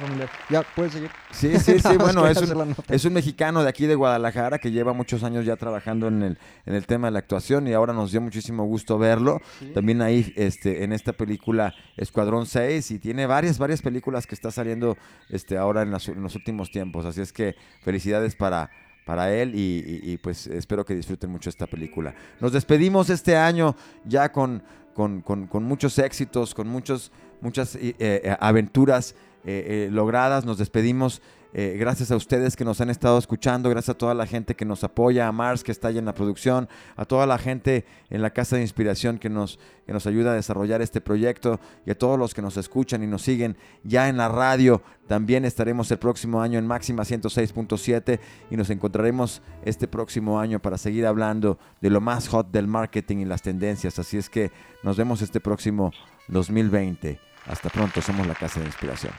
familiar. 0.00 0.30
Ya, 0.48 0.62
puedes 0.76 0.92
seguir. 0.92 1.10
Sí, 1.32 1.58
sí, 1.58 1.80
sí. 1.80 1.96
bueno, 1.98 2.24
es 2.28 2.40
un, 2.40 2.76
es 2.88 3.04
un 3.04 3.12
mexicano 3.12 3.64
de 3.64 3.68
aquí 3.68 3.86
de 3.86 3.96
Guadalajara 3.96 4.58
que 4.58 4.70
lleva 4.70 4.92
muchos 4.92 5.24
años 5.24 5.44
ya 5.44 5.56
trabajando 5.56 6.06
en 6.06 6.22
el, 6.22 6.38
en 6.66 6.74
el 6.74 6.86
tema 6.86 7.08
de 7.08 7.12
la 7.12 7.18
actuación 7.18 7.66
y 7.66 7.72
ahora 7.72 7.92
nos 7.92 8.12
dio 8.12 8.20
muchísimo 8.20 8.64
gusto 8.64 8.98
verlo. 8.98 9.40
También 9.74 10.02
ahí 10.02 10.32
este, 10.36 10.84
en 10.84 10.92
esta 10.92 11.12
película 11.12 11.74
Escuadrón 11.96 12.46
6 12.46 12.90
y 12.92 12.98
tiene 12.98 13.26
varias, 13.26 13.58
varias 13.58 13.82
películas 13.82 14.26
que 14.26 14.34
está 14.34 14.50
saliendo 14.50 14.96
este, 15.28 15.56
ahora 15.56 15.82
en, 15.82 15.90
los 15.90 16.34
últimos 16.34 16.70
tiempos. 16.70 17.04
Así 17.04 17.20
es 17.20 17.32
que 17.32 17.56
felicidades 17.82 18.36
para, 18.36 18.70
para 19.04 19.34
él 19.34 19.52
y, 19.54 20.16
pues 20.18 20.46
espero 20.46 20.84
que 20.84 20.94
disfruten 20.94 21.30
mucho 21.30 21.50
esta 21.50 21.66
película. 21.66 22.14
Nos 22.40 22.52
despedimos 22.52 23.10
este 23.10 23.36
año 23.36 23.74
ya 24.04 24.30
con, 24.30 24.62
con, 24.94 25.62
muchos 25.64 25.98
éxitos, 25.98 26.54
con 26.54 26.68
muchos, 26.68 27.10
muchas 27.40 27.74
eh, 27.76 27.96
eh, 27.98 28.36
aventuras 28.40 29.14
eh, 29.44 29.88
logradas. 29.90 30.44
Nos 30.44 30.58
despedimos 30.58 31.22
eh, 31.54 31.76
gracias 31.78 32.10
a 32.10 32.16
ustedes 32.16 32.56
que 32.56 32.64
nos 32.64 32.80
han 32.80 32.88
estado 32.88 33.18
escuchando, 33.18 33.68
gracias 33.68 33.94
a 33.94 33.98
toda 33.98 34.14
la 34.14 34.26
gente 34.26 34.54
que 34.54 34.64
nos 34.64 34.84
apoya, 34.84 35.28
a 35.28 35.32
Mars 35.32 35.62
que 35.62 35.70
está 35.70 35.88
allá 35.88 35.98
en 35.98 36.06
la 36.06 36.14
producción, 36.14 36.66
a 36.96 37.04
toda 37.04 37.26
la 37.26 37.36
gente 37.36 37.84
en 38.08 38.22
la 38.22 38.30
Casa 38.30 38.56
de 38.56 38.62
Inspiración 38.62 39.18
que 39.18 39.28
nos, 39.28 39.58
que 39.86 39.92
nos 39.92 40.06
ayuda 40.06 40.32
a 40.32 40.34
desarrollar 40.34 40.80
este 40.80 41.02
proyecto 41.02 41.60
y 41.84 41.90
a 41.90 41.98
todos 41.98 42.18
los 42.18 42.32
que 42.32 42.40
nos 42.40 42.56
escuchan 42.56 43.02
y 43.02 43.06
nos 43.06 43.22
siguen 43.22 43.58
ya 43.84 44.08
en 44.08 44.16
la 44.16 44.28
radio. 44.28 44.82
También 45.08 45.44
estaremos 45.44 45.90
el 45.90 45.98
próximo 45.98 46.40
año 46.40 46.58
en 46.58 46.66
Máxima 46.66 47.02
106.7 47.02 48.18
y 48.50 48.56
nos 48.56 48.70
encontraremos 48.70 49.42
este 49.62 49.86
próximo 49.86 50.40
año 50.40 50.58
para 50.58 50.78
seguir 50.78 51.06
hablando 51.06 51.58
de 51.82 51.90
lo 51.90 52.00
más 52.00 52.28
hot 52.28 52.50
del 52.50 52.66
marketing 52.66 53.18
y 53.18 53.24
las 53.26 53.42
tendencias. 53.42 53.98
Así 53.98 54.16
es 54.16 54.30
que 54.30 54.50
nos 54.82 54.96
vemos 54.96 55.20
este 55.20 55.40
próximo 55.40 55.92
2020. 56.28 57.20
Hasta 57.46 57.68
pronto, 57.68 58.00
somos 58.00 58.26
la 58.26 58.34
Casa 58.34 58.60
de 58.60 58.66
Inspiración. 58.66 59.12